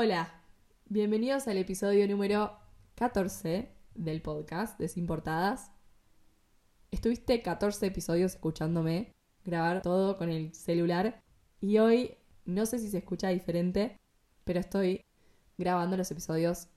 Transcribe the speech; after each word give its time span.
Hola, 0.00 0.32
bienvenidos 0.88 1.48
al 1.48 1.56
episodio 1.56 2.06
número 2.06 2.56
14 2.94 3.68
del 3.96 4.22
podcast 4.22 4.78
Desimportadas. 4.78 5.72
Estuviste 6.92 7.42
14 7.42 7.86
episodios 7.86 8.34
escuchándome 8.34 9.16
grabar 9.44 9.82
todo 9.82 10.16
con 10.16 10.28
el 10.28 10.54
celular 10.54 11.20
y 11.60 11.78
hoy 11.78 12.16
no 12.44 12.64
sé 12.64 12.78
si 12.78 12.88
se 12.88 12.98
escucha 12.98 13.30
diferente, 13.30 13.98
pero 14.44 14.60
estoy 14.60 15.04
grabando 15.56 15.96
los 15.96 16.08
episodios 16.12 16.68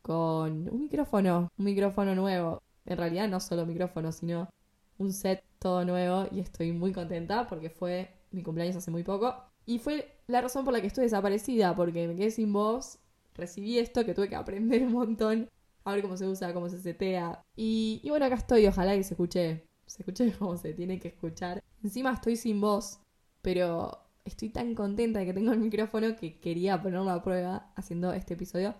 con 0.00 0.66
un 0.66 0.80
micrófono, 0.80 1.52
un 1.58 1.64
micrófono 1.66 2.14
nuevo. 2.14 2.62
En 2.86 2.96
realidad 2.96 3.28
no 3.28 3.40
solo 3.40 3.66
micrófono, 3.66 4.10
sino 4.10 4.48
un 4.96 5.12
set 5.12 5.44
todo 5.58 5.84
nuevo 5.84 6.28
y 6.32 6.40
estoy 6.40 6.72
muy 6.72 6.94
contenta 6.94 7.46
porque 7.46 7.68
fue 7.68 8.10
mi 8.30 8.42
cumpleaños 8.42 8.76
hace 8.76 8.90
muy 8.90 9.02
poco. 9.02 9.53
Y 9.66 9.78
fue 9.78 10.18
la 10.26 10.40
razón 10.40 10.64
por 10.64 10.72
la 10.72 10.80
que 10.80 10.88
estuve 10.88 11.04
desaparecida, 11.04 11.74
porque 11.74 12.06
me 12.08 12.16
quedé 12.16 12.30
sin 12.30 12.52
voz, 12.52 12.98
recibí 13.34 13.78
esto 13.78 14.04
que 14.04 14.14
tuve 14.14 14.28
que 14.28 14.36
aprender 14.36 14.82
un 14.82 14.92
montón, 14.92 15.48
a 15.84 15.92
ver 15.92 16.02
cómo 16.02 16.16
se 16.16 16.26
usa, 16.26 16.52
cómo 16.52 16.68
se 16.68 16.80
setea. 16.80 17.42
Y, 17.56 18.00
y 18.02 18.10
bueno, 18.10 18.26
acá 18.26 18.36
estoy, 18.36 18.66
ojalá 18.66 18.94
que 18.94 19.02
se 19.04 19.14
escuche, 19.14 19.64
se 19.86 20.02
escuche 20.02 20.32
como 20.38 20.56
se 20.56 20.72
tiene 20.72 20.98
que 20.98 21.08
escuchar. 21.08 21.62
Encima 21.82 22.12
estoy 22.12 22.36
sin 22.36 22.60
voz, 22.60 23.00
pero 23.42 24.04
estoy 24.24 24.48
tan 24.48 24.74
contenta 24.74 25.20
de 25.20 25.26
que 25.26 25.34
tengo 25.34 25.52
el 25.52 25.58
micrófono 25.58 26.16
que 26.16 26.40
quería 26.40 26.80
ponerlo 26.80 27.10
a 27.10 27.22
prueba 27.22 27.72
haciendo 27.76 28.12
este 28.12 28.34
episodio. 28.34 28.74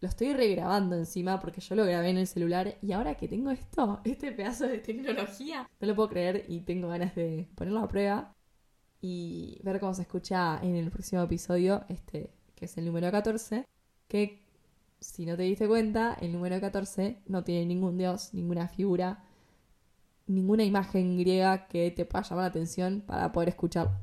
Lo 0.00 0.08
estoy 0.08 0.34
regrabando 0.34 0.96
encima 0.96 1.40
porque 1.40 1.60
yo 1.60 1.74
lo 1.76 1.84
grabé 1.84 2.10
en 2.10 2.18
el 2.18 2.26
celular 2.26 2.76
y 2.82 2.92
ahora 2.92 3.14
que 3.14 3.28
tengo 3.28 3.50
esto, 3.50 4.00
este 4.04 4.32
pedazo 4.32 4.66
de 4.66 4.78
tecnología, 4.78 5.68
no 5.80 5.86
lo 5.86 5.94
puedo 5.94 6.10
creer 6.10 6.44
y 6.48 6.60
tengo 6.60 6.88
ganas 6.88 7.14
de 7.14 7.48
ponerlo 7.54 7.80
a 7.80 7.88
prueba 7.88 8.33
y 9.06 9.60
ver 9.62 9.80
cómo 9.80 9.92
se 9.92 10.00
escucha 10.00 10.58
en 10.62 10.76
el 10.76 10.90
próximo 10.90 11.20
episodio, 11.20 11.84
este 11.90 12.30
que 12.54 12.64
es 12.64 12.78
el 12.78 12.86
número 12.86 13.10
14, 13.10 13.66
que 14.08 14.42
si 14.98 15.26
no 15.26 15.36
te 15.36 15.42
diste 15.42 15.68
cuenta, 15.68 16.16
el 16.22 16.32
número 16.32 16.58
14 16.58 17.18
no 17.26 17.44
tiene 17.44 17.66
ningún 17.66 17.98
dios, 17.98 18.32
ninguna 18.32 18.66
figura, 18.66 19.22
ninguna 20.26 20.64
imagen 20.64 21.18
griega 21.18 21.68
que 21.68 21.90
te 21.90 22.06
pueda 22.06 22.24
llamar 22.24 22.44
la 22.44 22.48
atención 22.48 23.02
para 23.02 23.30
poder 23.30 23.50
escuchar. 23.50 24.00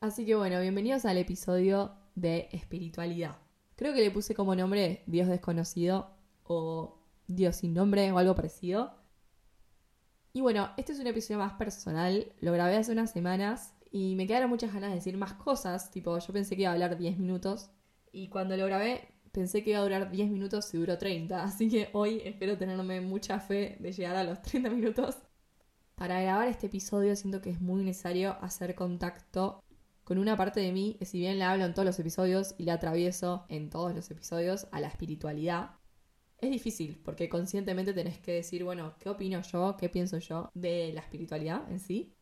Así 0.00 0.26
que 0.26 0.34
bueno, 0.34 0.60
bienvenidos 0.60 1.06
al 1.06 1.16
episodio 1.16 1.94
de 2.14 2.50
espiritualidad. 2.52 3.38
Creo 3.74 3.94
que 3.94 4.02
le 4.02 4.10
puse 4.10 4.34
como 4.34 4.54
nombre 4.54 5.02
Dios 5.06 5.28
desconocido 5.28 6.10
o 6.44 6.98
Dios 7.26 7.56
sin 7.56 7.72
nombre 7.72 8.12
o 8.12 8.18
algo 8.18 8.34
parecido. 8.34 8.92
Y 10.34 10.42
bueno, 10.42 10.68
este 10.76 10.92
es 10.92 11.00
un 11.00 11.06
episodio 11.06 11.38
más 11.38 11.54
personal, 11.54 12.30
lo 12.42 12.52
grabé 12.52 12.76
hace 12.76 12.92
unas 12.92 13.10
semanas 13.10 13.72
y 13.90 14.14
me 14.16 14.26
quedaron 14.26 14.50
muchas 14.50 14.72
ganas 14.72 14.90
de 14.90 14.96
decir 14.96 15.16
más 15.16 15.34
cosas, 15.34 15.90
tipo 15.90 16.18
yo 16.18 16.32
pensé 16.32 16.56
que 16.56 16.62
iba 16.62 16.70
a 16.70 16.74
hablar 16.74 16.96
10 16.96 17.18
minutos 17.18 17.70
y 18.12 18.28
cuando 18.28 18.56
lo 18.56 18.66
grabé 18.66 19.08
pensé 19.32 19.62
que 19.62 19.70
iba 19.70 19.80
a 19.80 19.82
durar 19.82 20.10
10 20.10 20.30
minutos 20.30 20.72
y 20.74 20.78
duró 20.78 20.98
30, 20.98 21.42
así 21.44 21.68
que 21.68 21.90
hoy 21.92 22.22
espero 22.24 22.56
tenerme 22.56 23.00
mucha 23.00 23.40
fe 23.40 23.76
de 23.80 23.92
llegar 23.92 24.16
a 24.16 24.24
los 24.24 24.42
30 24.42 24.70
minutos. 24.70 25.16
Para 25.96 26.20
grabar 26.22 26.48
este 26.48 26.68
episodio 26.68 27.14
siento 27.16 27.42
que 27.42 27.50
es 27.50 27.60
muy 27.60 27.84
necesario 27.84 28.36
hacer 28.40 28.74
contacto 28.74 29.62
con 30.04 30.18
una 30.18 30.36
parte 30.36 30.60
de 30.60 30.72
mí 30.72 30.96
que 30.98 31.04
si 31.04 31.18
bien 31.18 31.38
le 31.38 31.44
hablo 31.44 31.64
en 31.64 31.74
todos 31.74 31.86
los 31.86 31.98
episodios 31.98 32.54
y 32.58 32.64
le 32.64 32.72
atravieso 32.72 33.44
en 33.48 33.70
todos 33.70 33.94
los 33.94 34.10
episodios 34.10 34.66
a 34.72 34.80
la 34.80 34.88
espiritualidad, 34.88 35.72
es 36.38 36.50
difícil 36.50 37.00
porque 37.04 37.28
conscientemente 37.28 37.92
tenés 37.92 38.18
que 38.18 38.32
decir, 38.32 38.64
bueno, 38.64 38.94
¿qué 38.98 39.10
opino 39.10 39.42
yo? 39.42 39.76
¿Qué 39.78 39.88
pienso 39.88 40.18
yo 40.18 40.50
de 40.54 40.92
la 40.94 41.00
espiritualidad 41.02 41.70
en 41.70 41.80
sí? 41.80 42.14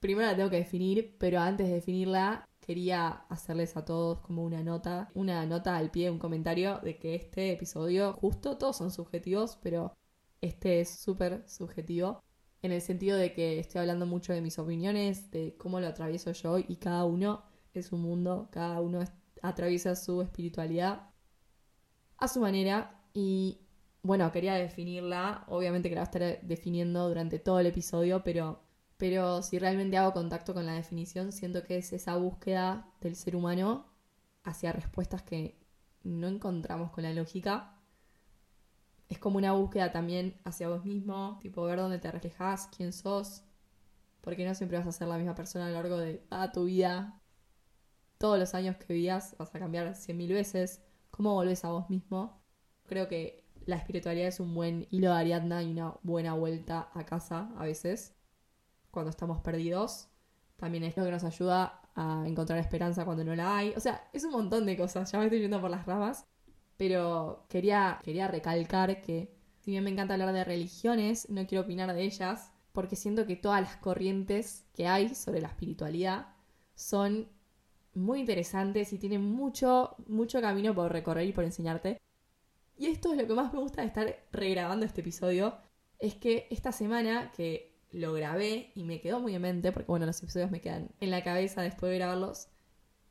Primero 0.00 0.26
la 0.26 0.36
tengo 0.36 0.48
que 0.50 0.56
definir, 0.56 1.16
pero 1.18 1.40
antes 1.40 1.68
de 1.68 1.74
definirla 1.74 2.48
quería 2.60 3.08
hacerles 3.28 3.76
a 3.76 3.84
todos 3.84 4.20
como 4.20 4.44
una 4.44 4.62
nota, 4.62 5.10
una 5.14 5.44
nota 5.44 5.76
al 5.76 5.90
pie, 5.90 6.10
un 6.10 6.18
comentario 6.18 6.78
de 6.82 6.98
que 6.98 7.14
este 7.14 7.52
episodio, 7.52 8.14
justo 8.14 8.56
todos 8.56 8.76
son 8.78 8.90
subjetivos, 8.90 9.58
pero 9.62 9.96
este 10.40 10.80
es 10.80 10.88
súper 10.88 11.46
subjetivo, 11.46 12.22
en 12.62 12.72
el 12.72 12.80
sentido 12.80 13.18
de 13.18 13.32
que 13.34 13.58
estoy 13.58 13.80
hablando 13.82 14.06
mucho 14.06 14.32
de 14.32 14.40
mis 14.40 14.58
opiniones, 14.58 15.30
de 15.30 15.56
cómo 15.58 15.80
lo 15.80 15.88
atravieso 15.88 16.32
yo 16.32 16.58
y 16.58 16.76
cada 16.76 17.04
uno 17.04 17.44
es 17.74 17.92
un 17.92 18.00
mundo, 18.02 18.48
cada 18.52 18.80
uno 18.80 19.00
atraviesa 19.42 19.96
su 19.96 20.22
espiritualidad 20.22 21.10
a 22.16 22.28
su 22.28 22.40
manera 22.40 23.02
y 23.12 23.60
bueno, 24.02 24.30
quería 24.32 24.54
definirla, 24.54 25.44
obviamente 25.48 25.90
que 25.90 25.94
la 25.94 26.02
voy 26.02 26.06
a 26.06 26.10
estar 26.10 26.46
definiendo 26.46 27.08
durante 27.08 27.38
todo 27.38 27.60
el 27.60 27.66
episodio, 27.66 28.22
pero 28.24 28.69
pero 29.00 29.42
si 29.42 29.58
realmente 29.58 29.96
hago 29.96 30.12
contacto 30.12 30.52
con 30.52 30.66
la 30.66 30.74
definición, 30.74 31.32
siento 31.32 31.64
que 31.64 31.78
es 31.78 31.90
esa 31.94 32.16
búsqueda 32.16 32.86
del 33.00 33.16
ser 33.16 33.34
humano 33.34 33.86
hacia 34.44 34.72
respuestas 34.72 35.22
que 35.22 35.58
no 36.02 36.28
encontramos 36.28 36.90
con 36.90 37.04
la 37.04 37.14
lógica. 37.14 37.80
Es 39.08 39.18
como 39.18 39.38
una 39.38 39.52
búsqueda 39.52 39.90
también 39.90 40.38
hacia 40.44 40.68
vos 40.68 40.84
mismo, 40.84 41.38
tipo 41.40 41.64
ver 41.64 41.78
dónde 41.78 41.98
te 41.98 42.12
reflejas, 42.12 42.68
quién 42.76 42.92
sos, 42.92 43.42
porque 44.20 44.44
no 44.44 44.54
siempre 44.54 44.76
vas 44.76 44.86
a 44.86 44.92
ser 44.92 45.08
la 45.08 45.16
misma 45.16 45.34
persona 45.34 45.64
a 45.64 45.68
lo 45.70 45.76
largo 45.76 45.96
de 45.96 46.18
toda 46.18 46.52
tu 46.52 46.66
vida. 46.66 47.22
Todos 48.18 48.38
los 48.38 48.54
años 48.54 48.76
que 48.76 48.92
vivías 48.92 49.34
vas 49.38 49.54
a 49.54 49.58
cambiar 49.58 49.94
cien 49.94 50.18
mil 50.18 50.34
veces. 50.34 50.82
¿Cómo 51.10 51.32
volvés 51.32 51.64
a 51.64 51.70
vos 51.70 51.88
mismo? 51.88 52.44
Creo 52.84 53.08
que 53.08 53.46
la 53.64 53.76
espiritualidad 53.76 54.28
es 54.28 54.40
un 54.40 54.54
buen 54.54 54.86
hilo 54.90 55.08
de 55.08 55.16
Ariadna 55.16 55.62
y 55.62 55.70
una 55.70 55.94
buena 56.02 56.34
vuelta 56.34 56.90
a 56.92 57.06
casa 57.06 57.50
a 57.56 57.64
veces 57.64 58.19
cuando 58.90 59.10
estamos 59.10 59.40
perdidos. 59.40 60.08
También 60.56 60.84
es 60.84 60.96
lo 60.96 61.04
que 61.04 61.10
nos 61.10 61.24
ayuda 61.24 61.80
a 61.94 62.24
encontrar 62.26 62.58
esperanza 62.58 63.04
cuando 63.04 63.24
no 63.24 63.34
la 63.34 63.56
hay. 63.56 63.72
O 63.76 63.80
sea, 63.80 64.08
es 64.12 64.24
un 64.24 64.32
montón 64.32 64.66
de 64.66 64.76
cosas. 64.76 65.10
Ya 65.10 65.18
me 65.18 65.24
estoy 65.24 65.40
yendo 65.40 65.60
por 65.60 65.70
las 65.70 65.86
ramas. 65.86 66.26
Pero 66.76 67.44
quería, 67.48 67.98
quería 68.02 68.26
recalcar 68.28 69.02
que, 69.02 69.34
si 69.60 69.72
bien 69.72 69.84
me 69.84 69.90
encanta 69.90 70.14
hablar 70.14 70.32
de 70.32 70.44
religiones, 70.44 71.28
no 71.28 71.46
quiero 71.46 71.64
opinar 71.64 71.92
de 71.92 72.02
ellas, 72.02 72.52
porque 72.72 72.96
siento 72.96 73.26
que 73.26 73.36
todas 73.36 73.60
las 73.60 73.76
corrientes 73.76 74.64
que 74.72 74.86
hay 74.86 75.14
sobre 75.14 75.40
la 75.40 75.48
espiritualidad 75.48 76.28
son 76.74 77.28
muy 77.94 78.20
interesantes 78.20 78.92
y 78.92 78.98
tienen 78.98 79.22
mucho, 79.22 79.94
mucho 80.06 80.40
camino 80.40 80.74
por 80.74 80.90
recorrer 80.90 81.28
y 81.28 81.32
por 81.32 81.44
enseñarte. 81.44 82.00
Y 82.78 82.86
esto 82.86 83.12
es 83.12 83.18
lo 83.18 83.26
que 83.26 83.34
más 83.34 83.52
me 83.52 83.60
gusta 83.60 83.82
de 83.82 83.88
estar 83.88 84.16
regrabando 84.32 84.86
este 84.86 85.02
episodio, 85.02 85.58
es 85.98 86.14
que 86.14 86.46
esta 86.50 86.72
semana 86.72 87.30
que 87.32 87.69
lo 87.92 88.12
grabé 88.12 88.72
y 88.74 88.84
me 88.84 89.00
quedó 89.00 89.20
muy 89.20 89.34
en 89.34 89.42
mente, 89.42 89.72
porque 89.72 89.88
bueno, 89.88 90.06
los 90.06 90.22
episodios 90.22 90.50
me 90.50 90.60
quedan 90.60 90.90
en 91.00 91.10
la 91.10 91.24
cabeza 91.24 91.62
después 91.62 91.90
de 91.90 91.98
grabarlos. 91.98 92.48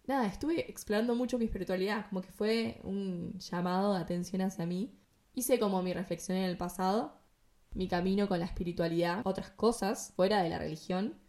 Nada, 0.07 0.25
estuve 0.27 0.69
explorando 0.69 1.15
mucho 1.15 1.37
mi 1.37 1.45
espiritualidad, 1.45 2.07
como 2.09 2.21
que 2.21 2.31
fue 2.31 2.79
un 2.83 3.37
llamado 3.39 3.93
de 3.93 3.99
atención 4.01 4.41
hacia 4.41 4.65
mí. 4.65 4.97
Hice 5.35 5.59
como 5.59 5.83
mi 5.83 5.93
reflexión 5.93 6.37
en 6.37 6.45
el 6.45 6.57
pasado, 6.57 7.13
mi 7.73 7.87
camino 7.87 8.27
con 8.27 8.39
la 8.39 8.45
espiritualidad, 8.45 9.21
otras 9.25 9.51
cosas 9.51 10.13
fuera 10.15 10.41
de 10.41 10.49
la 10.49 10.59
religión. 10.59 11.19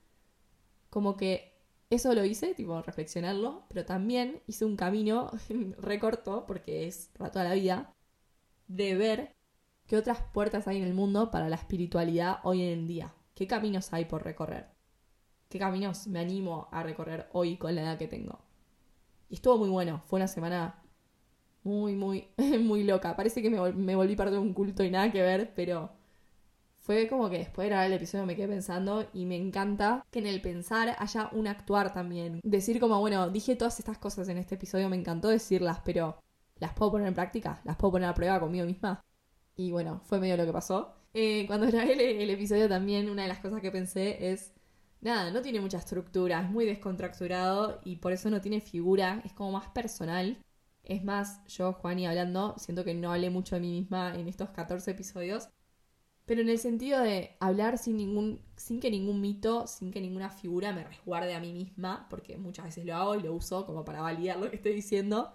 Como 0.89 1.17
que 1.17 1.51
eso 1.91 2.15
lo 2.15 2.25
hice, 2.25 2.55
tipo 2.55 2.81
reflexionarlo, 2.81 3.65
pero 3.69 3.85
también 3.85 4.43
hice 4.47 4.65
un 4.65 4.77
camino 4.77 5.31
recorto, 5.79 6.47
porque 6.47 6.87
es 6.87 7.11
para 7.19 7.31
toda 7.31 7.45
la 7.45 7.55
vida, 7.55 7.95
de 8.69 8.95
ver 8.95 9.37
qué 9.87 9.97
otras 9.97 10.23
puertas 10.33 10.69
hay 10.69 10.79
en 10.79 10.85
el 10.85 10.95
mundo 10.95 11.31
para 11.31 11.49
la 11.49 11.57
espiritualidad 11.57 12.39
hoy 12.45 12.63
en 12.63 12.87
día. 12.87 13.15
¿Qué 13.41 13.47
caminos 13.47 13.91
hay 13.95 14.05
por 14.05 14.23
recorrer? 14.23 14.67
¿Qué 15.49 15.59
caminos 15.59 16.07
me 16.09 16.21
animo 16.21 16.69
a 16.71 16.83
recorrer 16.83 17.31
hoy 17.33 17.57
con 17.57 17.75
la 17.75 17.81
edad 17.81 17.97
que 17.97 18.07
tengo? 18.07 18.39
Y 19.31 19.37
estuvo 19.37 19.57
muy 19.57 19.71
bueno. 19.71 20.03
Fue 20.05 20.19
una 20.19 20.29
semana 20.29 20.83
muy, 21.63 21.95
muy, 21.95 22.29
muy 22.61 22.85
loca. 22.85 23.17
Parece 23.17 23.41
que 23.41 23.49
me, 23.49 23.97
volví 23.97 24.15
parte 24.15 24.33
de 24.33 24.39
un 24.39 24.53
culto 24.53 24.85
y 24.85 24.91
nada 24.91 25.11
que 25.11 25.23
ver, 25.23 25.55
pero 25.57 25.91
fue 26.81 27.09
como 27.09 27.31
que 27.31 27.39
después 27.39 27.65
de 27.65 27.71
grabar 27.71 27.87
el 27.87 27.95
episodio 27.95 28.27
me 28.27 28.37
quedé 28.37 28.47
pensando 28.47 29.09
y 29.15 29.25
me 29.25 29.37
encanta 29.37 30.05
que 30.11 30.19
en 30.19 30.27
el 30.27 30.43
pensar 30.43 30.95
haya 30.99 31.31
un 31.33 31.47
actuar 31.47 31.95
también. 31.95 32.41
Decir 32.43 32.79
como, 32.79 33.01
bueno, 33.01 33.31
dije 33.31 33.57
todas 33.57 33.79
estas 33.79 33.97
cosas 33.97 34.29
en 34.29 34.37
este 34.37 34.57
episodio, 34.57 34.91
me 34.91 34.97
encantó 34.97 35.29
decirlas, 35.29 35.81
pero 35.83 36.21
¿las 36.57 36.75
puedo 36.75 36.91
poner 36.91 37.09
en 37.09 37.15
práctica? 37.15 37.63
¿Las 37.65 37.77
puedo 37.77 37.93
poner 37.93 38.11
a 38.11 38.15
prueba 38.15 38.39
conmigo 38.39 38.67
misma? 38.67 39.01
Y 39.57 39.73
bueno, 39.73 40.03
fue 40.05 40.21
medio 40.21 40.37
lo 40.37 40.45
que 40.45 40.53
pasó. 40.53 41.00
Eh, 41.13 41.45
cuando 41.47 41.67
grabé 41.67 42.23
el, 42.23 42.31
episodio 42.31 42.69
también 42.69 43.11
una 43.11 43.23
de 43.23 43.29
las 43.29 43.41
cosas 43.41 43.61
que 43.61 43.71
pensé 43.73 44.33
es, 44.33 44.53
nada, 45.01 45.31
no 45.33 45.43
tiene 45.43 45.61
mucha 45.61 45.79
estructura, 45.79 46.41
es 46.43 46.51
muy 46.51 46.65
descontracturado 46.67 47.81
y 47.85 47.97
por 47.97 48.13
eso 48.13 48.31
no 48.31 48.41
tiene 48.41 48.61
figura, 48.61 49.21
es 49.25 49.33
como 49.33 49.53
más 49.53 49.69
personal. 49.71 50.39
Es 50.85 51.05
más, 51.05 51.45
yo, 51.47 51.73
Juan, 51.75 51.99
y 51.99 52.07
hablando, 52.07 52.55
siento 52.59 52.85
que 52.85 52.95
no 52.95 53.13
hablé 53.13 53.31
mucho 53.31 53.55
de 53.57 53.61
mí 53.61 53.71
misma 53.73 54.15
en 54.17 54.29
estos 54.29 54.51
14 54.51 54.93
episodios, 54.93 55.49
pero 56.27 56.43
en 56.43 56.49
el 56.49 56.59
sentido 56.59 57.01
de 57.01 57.37
hablar 57.41 57.79
sin 57.79 57.97
ningún, 57.97 58.43
sin 58.57 58.81
que 58.81 58.91
ningún 58.91 59.21
mito, 59.21 59.67
sin 59.67 59.91
que 59.93 60.01
ninguna 60.01 60.31
figura 60.31 60.73
me 60.73 60.85
resguarde 60.85 61.35
a 61.35 61.41
mí 61.41 61.53
misma, 61.53 62.07
porque 62.11 62.39
muchas 62.39 62.67
veces 62.67 62.87
lo 62.87 62.95
hago 62.97 63.17
y 63.17 63.23
lo 63.23 63.35
uso 63.35 63.67
como 63.67 63.85
para 63.85 64.03
validar 64.03 64.39
lo 64.39 64.51
que 64.51 64.57
estoy 64.57 64.75
diciendo. 64.75 65.35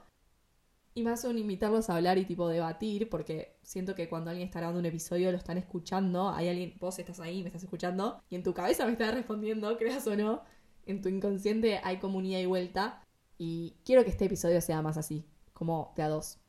Y 0.97 1.03
más 1.03 1.25
aún 1.25 1.38
invitarlos 1.38 1.89
a 1.89 1.97
hablar 1.97 2.18
y 2.18 2.24
tipo 2.24 2.47
debatir, 2.47 3.09
porque 3.09 3.57
siento 3.63 3.95
que 3.95 4.07
cuando 4.07 4.30
alguien 4.30 4.47
está 4.47 4.59
grabando 4.59 4.80
un 4.80 4.86
episodio 4.86 5.30
lo 5.30 5.38
están 5.38 5.57
escuchando, 5.57 6.30
hay 6.30 6.47
alguien, 6.47 6.77
vos 6.80 6.97
estás 6.97 7.19
ahí, 7.19 7.42
me 7.42 7.50
estás 7.50 7.63
escuchando, 7.63 8.24
y 8.30 8.36
en 8.36 8.44
tu 8.44 8.53
cabeza 8.53 8.86
me 8.86 8.94
estás 8.94 9.13
respondiendo, 9.13 9.77
creas 9.77 10.07
o 10.07 10.15
no, 10.15 10.44
en 10.86 11.01
tu 11.01 11.09
inconsciente 11.09 11.81
hay 11.83 11.97
comunidad 11.97 12.39
y 12.39 12.45
vuelta. 12.45 13.03
Y 13.38 13.75
quiero 13.83 14.06
que 14.06 14.09
este 14.09 14.25
episodio 14.25 14.62
sea 14.62 14.81
más 14.81 14.95
así. 14.95 15.25
como 15.53 15.94
de 15.97 16.03
a 16.03 16.07
dos. 16.07 16.39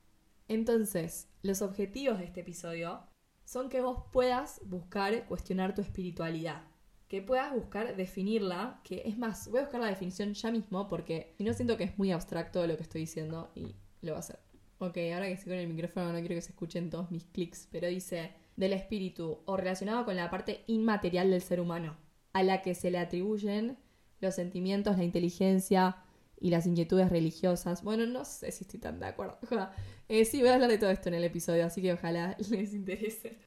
Entonces, 0.46 1.28
los 1.42 1.60
objetivos 1.60 2.19
de 2.19 2.26
este 2.26 2.42
episodio 2.42 3.00
son 3.44 3.69
que 3.69 3.81
vos 3.81 4.04
puedas 4.12 4.60
buscar 4.64 5.26
cuestionar 5.26 5.75
tu 5.75 5.81
espiritualidad, 5.81 6.62
que 7.08 7.20
puedas 7.20 7.52
buscar 7.52 7.96
definirla, 7.96 8.81
que 8.84 9.02
es 9.06 9.19
más, 9.19 9.49
voy 9.49 9.58
a 9.58 9.62
buscar 9.62 9.81
la 9.81 9.88
definición 9.88 10.34
ya 10.34 10.52
mismo 10.52 10.88
porque 10.88 11.34
si 11.37 11.44
no 11.44 11.52
siento 11.52 11.76
que 11.76 11.84
es 11.84 11.99
muy 11.99 12.12
abstracto 12.12 12.64
lo 12.66 12.76
que 12.76 12.82
estoy 12.82 13.02
diciendo 13.02 13.50
y 13.54 13.75
lo 14.06 14.12
voy 14.12 14.19
a 14.19 14.20
hacer. 14.20 14.38
Ok, 14.79 14.99
ahora 15.14 15.26
que 15.26 15.32
estoy 15.32 15.53
con 15.53 15.58
el 15.58 15.69
micrófono 15.69 16.12
no 16.12 16.19
quiero 16.19 16.35
que 16.35 16.43
se 16.43 16.50
escuchen 16.50 16.91
todos 16.91 17.11
mis 17.11 17.25
clics, 17.25 17.69
pero 17.70 17.88
dice 17.88 18.32
del 18.56 18.73
espíritu 18.73 19.41
o 19.44 19.56
relacionado 19.56 20.05
con 20.05 20.17
la 20.17 20.31
parte 20.31 20.64
inmaterial 20.67 21.31
del 21.31 21.43
ser 21.43 21.61
humano, 21.61 21.97
a 22.32 22.43
la 22.43 22.62
que 22.62 22.75
se 22.75 22.91
le 22.91 22.99
atribuyen 22.99 23.79
los 24.20 24.35
sentimientos, 24.35 24.97
la 24.97 25.05
inteligencia 25.05 25.97
y 26.38 26.50
las 26.50 26.67
inquietudes 26.67 27.11
religiosas. 27.11 27.82
Bueno, 27.82 28.06
no 28.06 28.25
sé 28.25 28.53
si 28.53 28.64
estoy 28.64 28.81
tan 28.81 29.00
de 29.00 29.06
acuerdo. 29.06 29.38
Eh, 30.09 30.25
sí, 30.25 30.38
voy 30.38 30.50
a 30.50 30.55
hablar 30.55 30.70
de 30.70 30.79
todo 30.79 30.91
esto 30.91 31.09
en 31.09 31.17
el 31.17 31.25
episodio, 31.25 31.67
así 31.67 31.82
que 31.82 31.93
ojalá 31.93 32.37
les 32.50 32.73
interese. 32.73 33.41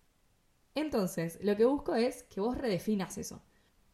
Entonces, 0.76 1.40
lo 1.42 1.56
que 1.56 1.64
busco 1.64 1.96
es 1.96 2.24
que 2.24 2.42
vos 2.42 2.58
redefinas 2.58 3.18
eso. 3.18 3.42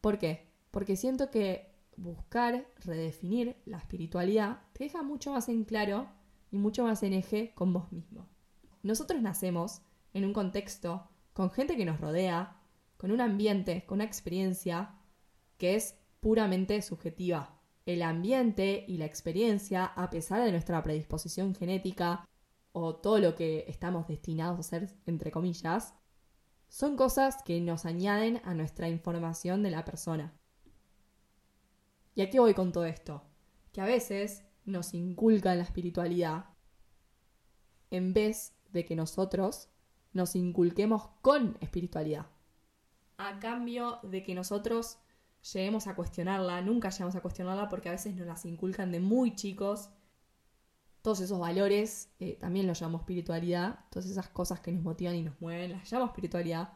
¿Por 0.00 0.18
qué? 0.18 0.48
Porque 0.72 0.96
siento 0.96 1.30
que 1.30 1.76
buscar 1.96 2.66
redefinir 2.84 3.54
la 3.66 3.78
espiritualidad 3.78 4.62
te 4.72 4.82
deja 4.82 5.04
mucho 5.04 5.30
más 5.30 5.48
en 5.48 5.62
claro 5.62 6.08
y 6.50 6.58
mucho 6.58 6.84
más 6.84 7.02
en 7.02 7.12
eje 7.12 7.52
con 7.54 7.72
vos 7.72 7.90
mismo. 7.92 8.26
Nosotros 8.82 9.20
nacemos 9.20 9.82
en 10.14 10.24
un 10.24 10.32
contexto 10.32 11.08
con 11.32 11.50
gente 11.50 11.76
que 11.76 11.84
nos 11.84 12.00
rodea, 12.00 12.56
con 12.96 13.10
un 13.10 13.20
ambiente, 13.20 13.84
con 13.86 13.96
una 13.96 14.04
experiencia 14.04 14.94
que 15.58 15.74
es 15.74 15.96
puramente 16.20 16.80
subjetiva. 16.82 17.60
El 17.84 18.02
ambiente 18.02 18.84
y 18.88 18.96
la 18.96 19.04
experiencia, 19.04 19.84
a 19.84 20.10
pesar 20.10 20.42
de 20.42 20.50
nuestra 20.50 20.82
predisposición 20.82 21.54
genética 21.54 22.26
o 22.72 22.96
todo 22.96 23.18
lo 23.18 23.34
que 23.34 23.64
estamos 23.68 24.08
destinados 24.08 24.56
a 24.56 24.60
hacer, 24.60 24.94
entre 25.06 25.30
comillas, 25.30 25.94
son 26.68 26.96
cosas 26.96 27.42
que 27.42 27.60
nos 27.60 27.84
añaden 27.86 28.40
a 28.44 28.54
nuestra 28.54 28.88
información 28.88 29.62
de 29.62 29.70
la 29.70 29.84
persona. 29.84 30.32
¿Y 32.14 32.22
a 32.22 32.30
qué 32.30 32.40
voy 32.40 32.54
con 32.54 32.72
todo 32.72 32.86
esto? 32.86 33.22
Que 33.72 33.80
a 33.80 33.84
veces 33.84 34.42
nos 34.66 34.94
inculcan 34.94 35.58
la 35.58 35.64
espiritualidad 35.64 36.46
en 37.90 38.12
vez 38.12 38.52
de 38.72 38.84
que 38.84 38.96
nosotros 38.96 39.68
nos 40.12 40.34
inculquemos 40.34 41.08
con 41.22 41.56
espiritualidad. 41.60 42.26
A 43.18 43.38
cambio 43.38 44.00
de 44.02 44.22
que 44.22 44.34
nosotros 44.34 44.98
lleguemos 45.52 45.86
a 45.86 45.94
cuestionarla, 45.94 46.60
nunca 46.60 46.90
llegamos 46.90 47.14
a 47.16 47.20
cuestionarla 47.20 47.68
porque 47.68 47.88
a 47.88 47.92
veces 47.92 48.14
nos 48.14 48.26
las 48.26 48.44
inculcan 48.44 48.90
de 48.92 49.00
muy 49.00 49.34
chicos. 49.34 49.90
Todos 51.02 51.20
esos 51.20 51.38
valores 51.38 52.10
eh, 52.18 52.36
también 52.38 52.66
los 52.66 52.80
llamamos 52.80 53.02
espiritualidad, 53.02 53.78
todas 53.90 54.10
esas 54.10 54.28
cosas 54.28 54.60
que 54.60 54.72
nos 54.72 54.82
motivan 54.82 55.14
y 55.14 55.22
nos 55.22 55.40
mueven, 55.40 55.72
las 55.72 55.88
llamamos 55.88 56.10
espiritualidad. 56.10 56.72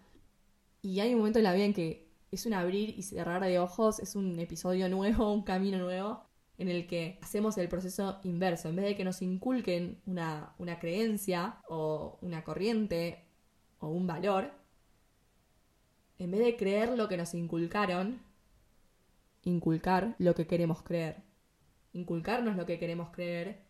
Y 0.83 1.01
hay 1.01 1.13
un 1.13 1.19
momento 1.19 1.41
en 1.41 1.45
la 1.45 1.53
vida 1.53 1.65
en 1.65 1.75
que 1.75 2.09
es 2.31 2.47
un 2.47 2.55
abrir 2.55 2.97
y 2.97 3.03
cerrar 3.03 3.43
de 3.43 3.59
ojos, 3.59 3.99
es 3.99 4.15
un 4.15 4.39
episodio 4.39 4.89
nuevo, 4.89 5.33
un 5.35 5.43
camino 5.43 5.79
nuevo, 5.79 6.30
en 6.61 6.69
el 6.69 6.87
que 6.87 7.19
hacemos 7.23 7.57
el 7.57 7.71
proceso 7.71 8.21
inverso. 8.23 8.69
En 8.69 8.77
vez 8.77 8.85
de 8.85 8.95
que 8.95 9.03
nos 9.03 9.23
inculquen 9.23 10.03
una, 10.05 10.55
una 10.59 10.79
creencia 10.79 11.59
o 11.67 12.19
una 12.21 12.45
corriente 12.45 13.25
o 13.79 13.89
un 13.89 14.07
valor, 14.07 14.53
en 16.19 16.31
vez 16.31 16.41
de 16.41 16.57
creer 16.57 16.91
lo 16.99 17.09
que 17.09 17.17
nos 17.17 17.33
inculcaron, 17.33 18.21
inculcar 19.43 20.15
lo 20.19 20.35
que 20.35 20.47
queremos 20.47 20.83
creer. 20.83 21.23
Inculcarnos 21.95 22.57
lo 22.57 22.67
que 22.67 22.79
queremos 22.79 23.09
creer 23.09 23.65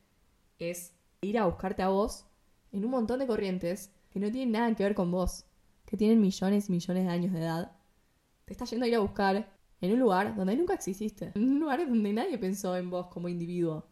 es 0.59 0.93
ir 1.21 1.39
a 1.39 1.47
buscarte 1.47 1.83
a 1.85 1.91
vos 1.91 2.27
en 2.73 2.85
un 2.85 2.91
montón 2.91 3.21
de 3.21 3.29
corrientes 3.29 3.93
que 4.11 4.19
no 4.19 4.33
tienen 4.33 4.51
nada 4.51 4.75
que 4.75 4.83
ver 4.83 4.97
con 4.97 5.13
vos, 5.13 5.45
que 5.87 5.97
tienen 5.97 6.21
millones 6.21 6.69
y 6.69 6.73
millones 6.73 7.05
de 7.05 7.11
años 7.11 7.33
de 7.33 7.39
edad. 7.39 7.71
Te 8.47 8.53
estás 8.53 8.69
yendo 8.69 8.85
a 8.85 8.89
ir 8.89 8.97
a 8.97 9.01
buscar 9.01 9.60
en 9.81 9.93
un 9.93 10.01
lugar 10.01 10.35
donde 10.35 10.57
nunca 10.57 10.75
exististe, 10.75 11.33
en 11.35 11.49
un 11.51 11.61
lugar 11.61 11.87
donde 11.87 12.13
nadie 12.13 12.39
pensó 12.39 12.77
en 12.77 12.91
vos 12.91 13.07
como 13.09 13.29
individuo. 13.29 13.87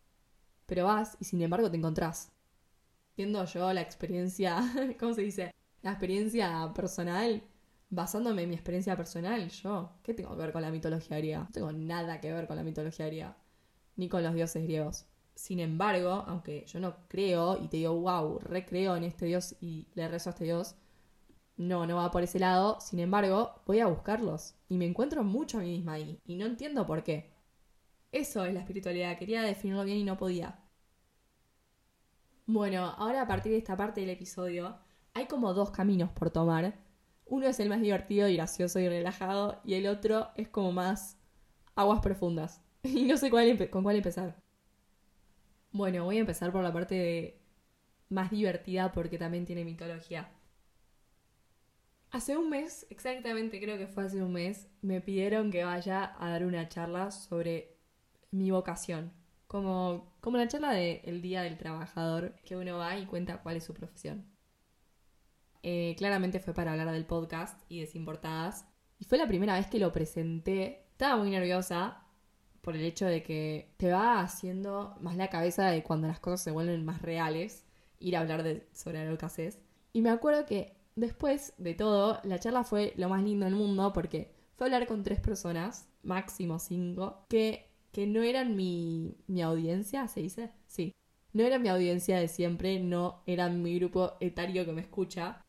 Pero 0.66 0.84
vas 0.84 1.16
y 1.20 1.24
sin 1.24 1.40
embargo 1.42 1.70
te 1.70 1.76
encontrás. 1.76 2.30
Siendo 3.16 3.44
yo 3.46 3.72
la 3.72 3.80
experiencia, 3.80 4.60
¿cómo 5.00 5.14
se 5.14 5.22
dice? 5.22 5.54
La 5.82 5.92
experiencia 5.92 6.72
personal 6.74 7.42
basándome 7.90 8.42
en 8.42 8.50
mi 8.50 8.54
experiencia 8.54 8.96
personal, 8.96 9.48
yo, 9.48 9.92
¿qué 10.02 10.14
tengo 10.14 10.30
que 10.30 10.42
ver 10.42 10.52
con 10.52 10.62
la 10.62 10.70
mitología 10.70 11.16
griega? 11.18 11.40
No 11.40 11.50
tengo 11.52 11.72
nada 11.72 12.20
que 12.20 12.32
ver 12.32 12.46
con 12.46 12.56
la 12.56 12.62
mitología 12.62 13.06
griega, 13.06 13.36
ni 13.96 14.08
con 14.08 14.22
los 14.22 14.34
dioses 14.34 14.62
griegos. 14.62 15.06
Sin 15.34 15.60
embargo, 15.60 16.24
aunque 16.26 16.64
yo 16.66 16.80
no 16.80 16.96
creo 17.08 17.62
y 17.62 17.68
te 17.68 17.78
digo, 17.78 17.94
wow, 17.94 18.40
recreo 18.40 18.96
en 18.96 19.04
este 19.04 19.26
dios 19.26 19.56
y 19.60 19.86
le 19.94 20.08
rezo 20.08 20.30
a 20.30 20.32
este 20.32 20.44
dios, 20.44 20.74
no, 21.58 21.86
no 21.86 21.96
va 21.96 22.10
por 22.10 22.22
ese 22.22 22.38
lado. 22.38 22.78
Sin 22.80 23.00
embargo, 23.00 23.60
voy 23.66 23.80
a 23.80 23.86
buscarlos 23.86 24.54
y 24.68 24.78
me 24.78 24.86
encuentro 24.86 25.22
mucho 25.24 25.58
a 25.58 25.60
mí 25.62 25.70
misma 25.72 25.94
ahí 25.94 26.20
y 26.24 26.36
no 26.36 26.46
entiendo 26.46 26.86
por 26.86 27.02
qué. 27.04 27.30
Eso 28.12 28.44
es 28.44 28.54
la 28.54 28.60
espiritualidad, 28.60 29.18
quería 29.18 29.42
definirlo 29.42 29.84
bien 29.84 29.98
y 29.98 30.04
no 30.04 30.16
podía. 30.18 30.60
Bueno, 32.46 32.84
ahora 32.96 33.22
a 33.22 33.26
partir 33.28 33.52
de 33.52 33.58
esta 33.58 33.76
parte 33.76 34.00
del 34.00 34.10
episodio, 34.10 34.76
hay 35.14 35.26
como 35.26 35.54
dos 35.54 35.70
caminos 35.70 36.10
por 36.10 36.30
tomar 36.30 36.74
uno 37.28 37.46
es 37.46 37.60
el 37.60 37.68
más 37.68 37.80
divertido 37.80 38.28
y 38.28 38.36
gracioso 38.36 38.80
y 38.80 38.88
relajado 38.88 39.60
y 39.64 39.74
el 39.74 39.86
otro 39.86 40.28
es 40.36 40.48
como 40.48 40.72
más 40.72 41.18
aguas 41.76 42.00
profundas. 42.00 42.62
Y 42.84 43.04
no 43.04 43.16
sé 43.16 43.30
cuál 43.30 43.68
con 43.70 43.82
cuál 43.82 43.96
empezar. 43.96 44.36
Bueno, 45.72 46.04
voy 46.04 46.16
a 46.18 46.20
empezar 46.20 46.52
por 46.52 46.62
la 46.62 46.72
parte 46.72 47.40
más 48.10 48.30
divertida 48.30 48.92
porque 48.92 49.18
también 49.18 49.44
tiene 49.46 49.64
mitología. 49.64 50.30
Hace 52.10 52.38
un 52.38 52.48
mes, 52.48 52.86
exactamente 52.88 53.60
creo 53.60 53.76
que 53.76 53.86
fue 53.86 54.04
hace 54.04 54.22
un 54.22 54.32
mes, 54.32 54.66
me 54.80 55.00
pidieron 55.00 55.50
que 55.50 55.64
vaya 55.64 56.14
a 56.18 56.30
dar 56.30 56.44
una 56.44 56.68
charla 56.68 57.10
sobre 57.10 57.76
mi 58.30 58.50
vocación. 58.50 59.12
Como, 59.46 60.14
como 60.20 60.38
la 60.38 60.48
charla 60.48 60.72
del 60.72 61.20
Día 61.22 61.42
del 61.42 61.58
Trabajador, 61.58 62.34
que 62.44 62.56
uno 62.56 62.78
va 62.78 62.96
y 62.98 63.06
cuenta 63.06 63.42
cuál 63.42 63.56
es 63.56 63.64
su 63.64 63.74
profesión. 63.74 64.26
Eh, 65.62 65.94
claramente 65.98 66.40
fue 66.40 66.54
para 66.54 66.72
hablar 66.72 66.90
del 66.92 67.04
podcast 67.04 67.60
y 67.68 67.80
de 67.80 67.86
Sin 67.86 68.04
Portadas. 68.04 68.64
Y 68.98 69.04
fue 69.04 69.18
la 69.18 69.26
primera 69.26 69.54
vez 69.54 69.66
que 69.66 69.78
lo 69.78 69.92
presenté. 69.92 70.86
Estaba 70.92 71.16
muy 71.16 71.30
nerviosa 71.30 72.02
por 72.62 72.74
el 72.76 72.84
hecho 72.84 73.06
de 73.06 73.22
que 73.22 73.74
te 73.76 73.92
va 73.92 74.20
haciendo 74.20 74.96
más 75.00 75.16
la 75.16 75.28
cabeza 75.28 75.66
de 75.66 75.82
cuando 75.82 76.08
las 76.08 76.20
cosas 76.20 76.42
se 76.42 76.50
vuelven 76.50 76.84
más 76.84 77.02
reales, 77.02 77.64
ir 77.98 78.16
a 78.16 78.20
hablar 78.20 78.42
de, 78.42 78.66
sobre 78.72 79.08
lo 79.08 79.16
que 79.18 79.26
haces. 79.26 79.58
Y 79.92 80.02
me 80.02 80.10
acuerdo 80.10 80.46
que 80.46 80.77
después 80.98 81.54
de 81.58 81.74
todo, 81.74 82.20
la 82.24 82.38
charla 82.38 82.64
fue 82.64 82.92
lo 82.96 83.08
más 83.08 83.22
lindo 83.22 83.46
del 83.46 83.54
mundo 83.54 83.92
porque 83.92 84.32
fue 84.56 84.66
hablar 84.66 84.86
con 84.86 85.02
tres 85.02 85.20
personas, 85.20 85.88
máximo 86.02 86.58
cinco, 86.58 87.24
que, 87.28 87.70
que 87.92 88.06
no 88.06 88.22
eran 88.22 88.56
mi, 88.56 89.16
mi 89.28 89.42
audiencia, 89.42 90.08
¿se 90.08 90.20
dice? 90.20 90.50
Sí. 90.66 90.92
No 91.32 91.44
eran 91.44 91.62
mi 91.62 91.68
audiencia 91.68 92.18
de 92.18 92.28
siempre, 92.28 92.80
no 92.80 93.22
eran 93.26 93.62
mi 93.62 93.78
grupo 93.78 94.14
etario 94.20 94.64
que 94.64 94.72
me 94.72 94.80
escucha, 94.80 95.40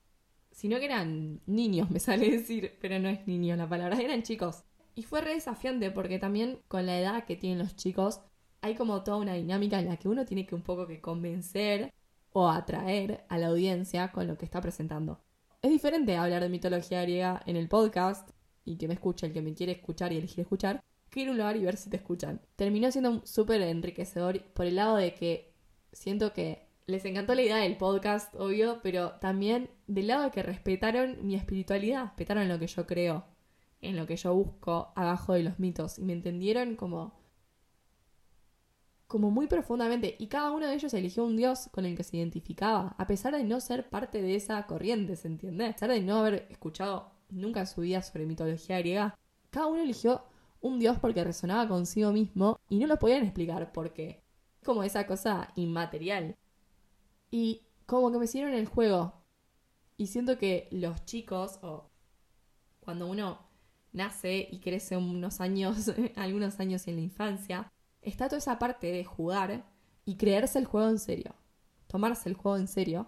sino 0.52 0.78
que 0.78 0.86
eran 0.86 1.42
niños, 1.48 1.90
me 1.90 2.00
sale 2.00 2.30
decir, 2.30 2.78
pero 2.82 3.00
no 3.00 3.10
es 3.10 3.26
niños 3.28 3.58
la 3.58 3.68
palabra, 3.68 3.98
eran 4.02 4.24
chicos. 4.24 4.64
Y 4.96 5.04
fue 5.04 5.22
re 5.22 5.34
desafiante 5.34 5.92
porque 5.92 6.20
también 6.20 6.60
con 6.68 6.86
la 6.86 7.00
edad 7.00 7.26
que 7.26 7.36
tienen 7.36 7.60
los 7.60 7.76
chicos 7.76 8.22
hay 8.62 8.76
como 8.76 9.04
toda 9.04 9.18
una 9.18 9.34
dinámica 9.34 9.80
en 9.80 9.88
la 9.88 9.98
que 9.98 10.10
uno 10.10 10.26
tiene 10.26 10.46
que 10.46 10.56
un 10.56 10.62
poco 10.62 10.86
que 10.86 11.02
convencer 11.02 11.92
o 12.34 12.50
atraer 12.50 13.26
a 13.30 13.38
la 13.38 13.48
audiencia 13.48 14.12
con 14.12 14.28
lo 14.28 14.38
que 14.38 14.46
está 14.46 14.62
presentando. 14.62 15.22
Es 15.62 15.72
diferente 15.72 16.16
hablar 16.16 16.42
de 16.42 16.48
mitología 16.48 17.02
griega 17.02 17.42
en 17.46 17.58
el 17.58 17.68
podcast 17.68 18.30
y 18.64 18.78
que 18.78 18.88
me 18.88 18.94
escuche 18.94 19.28
el 19.28 19.34
que 19.34 19.42
me 19.42 19.54
quiere 19.54 19.74
escuchar 19.74 20.14
y 20.14 20.18
elegir 20.18 20.40
escuchar, 20.40 20.82
que 21.10 21.20
ir 21.20 21.28
a 21.28 21.32
un 21.32 21.38
lugar 21.38 21.58
y 21.58 21.66
ver 21.66 21.76
si 21.76 21.90
te 21.90 21.98
escuchan. 21.98 22.40
Terminó 22.56 22.90
siendo 22.94 23.26
súper 23.26 23.62
enriquecedor 23.64 24.42
por 24.54 24.66
el 24.66 24.78
lado 24.78 24.96
de 24.96 25.14
que 25.14 25.54
siento 25.92 26.32
que 26.32 26.70
les 26.88 27.04
encantó 27.04 27.36
la 27.36 27.42
idea 27.42 27.58
del 27.58 27.76
podcast, 27.76 28.34
obvio, 28.36 28.80
pero 28.82 29.12
también 29.20 29.70
del 29.86 30.08
lado 30.08 30.24
de 30.24 30.32
que 30.32 30.44
respetaron 30.44 31.28
mi 31.28 31.36
espiritualidad, 31.36 32.06
respetaron 32.06 32.48
lo 32.48 32.58
que 32.58 32.68
yo 32.68 32.88
creo, 32.88 33.26
en 33.82 33.98
lo 33.98 34.08
que 34.08 34.16
yo 34.16 34.34
busco 34.34 34.94
abajo 34.96 35.34
de 35.34 35.44
los 35.44 35.60
mitos 35.60 36.00
y 36.00 36.06
me 36.06 36.14
entendieron 36.14 36.78
como 36.78 37.19
como 39.10 39.32
muy 39.32 39.48
profundamente 39.48 40.16
y 40.20 40.28
cada 40.28 40.52
uno 40.52 40.68
de 40.68 40.76
ellos 40.76 40.94
eligió 40.94 41.26
un 41.26 41.36
dios 41.36 41.68
con 41.72 41.84
el 41.84 41.98
que 41.98 42.04
se 42.04 42.18
identificaba, 42.18 42.94
a 42.96 43.08
pesar 43.08 43.34
de 43.34 43.44
no 43.44 43.60
ser 43.60 43.90
parte 43.90 44.22
de 44.22 44.36
esa 44.36 44.64
corriente, 44.68 45.16
¿se 45.16 45.28
entiende? 45.28 45.66
A 45.66 45.72
pesar 45.74 45.90
de 45.90 46.00
no 46.00 46.18
haber 46.18 46.46
escuchado 46.52 47.12
nunca 47.32 47.62
en 47.62 47.68
su 47.68 47.82
vida 47.82 48.04
sobre 48.04 48.28
mitología 48.28 48.78
griega, 48.78 49.18
cada 49.50 49.66
uno 49.66 49.82
eligió 49.82 50.24
un 50.62 50.78
dios 50.78 51.00
porque 51.00 51.24
resonaba 51.24 51.68
consigo 51.68 52.12
mismo 52.12 52.60
y 52.70 52.78
no 52.78 52.86
lo 52.86 53.00
podían 53.00 53.24
explicar 53.24 53.72
por 53.72 53.94
qué. 53.94 54.22
Como 54.64 54.84
esa 54.84 55.08
cosa 55.08 55.54
inmaterial. 55.56 56.36
Y 57.32 57.64
como 57.88 58.12
que 58.12 58.20
me 58.20 58.26
hicieron 58.26 58.54
el 58.54 58.68
juego. 58.68 59.24
Y 59.98 60.06
siento 60.06 60.38
que 60.38 60.68
los 60.70 61.04
chicos, 61.06 61.58
o 61.64 61.90
cuando 62.80 63.08
uno 63.08 63.40
nace 63.92 64.48
y 64.52 64.60
crece 64.60 64.98
unos 64.98 65.42
años, 65.42 65.92
algunos 66.16 66.60
años 66.60 66.88
en 66.88 66.98
la 66.98 67.02
infancia, 67.02 67.72
está 68.02 68.28
toda 68.28 68.40
esa 68.40 68.60
parte 68.60 68.92
de 68.92 69.04
jugar 69.04 69.66
y 70.06 70.16
creerse 70.18 70.60
el 70.60 70.66
juego 70.66 70.90
en 70.90 71.00
serio. 71.00 71.36
tomarse 71.88 72.30
el 72.30 72.36
juego 72.36 72.58
en 72.58 72.68
serio 72.68 73.08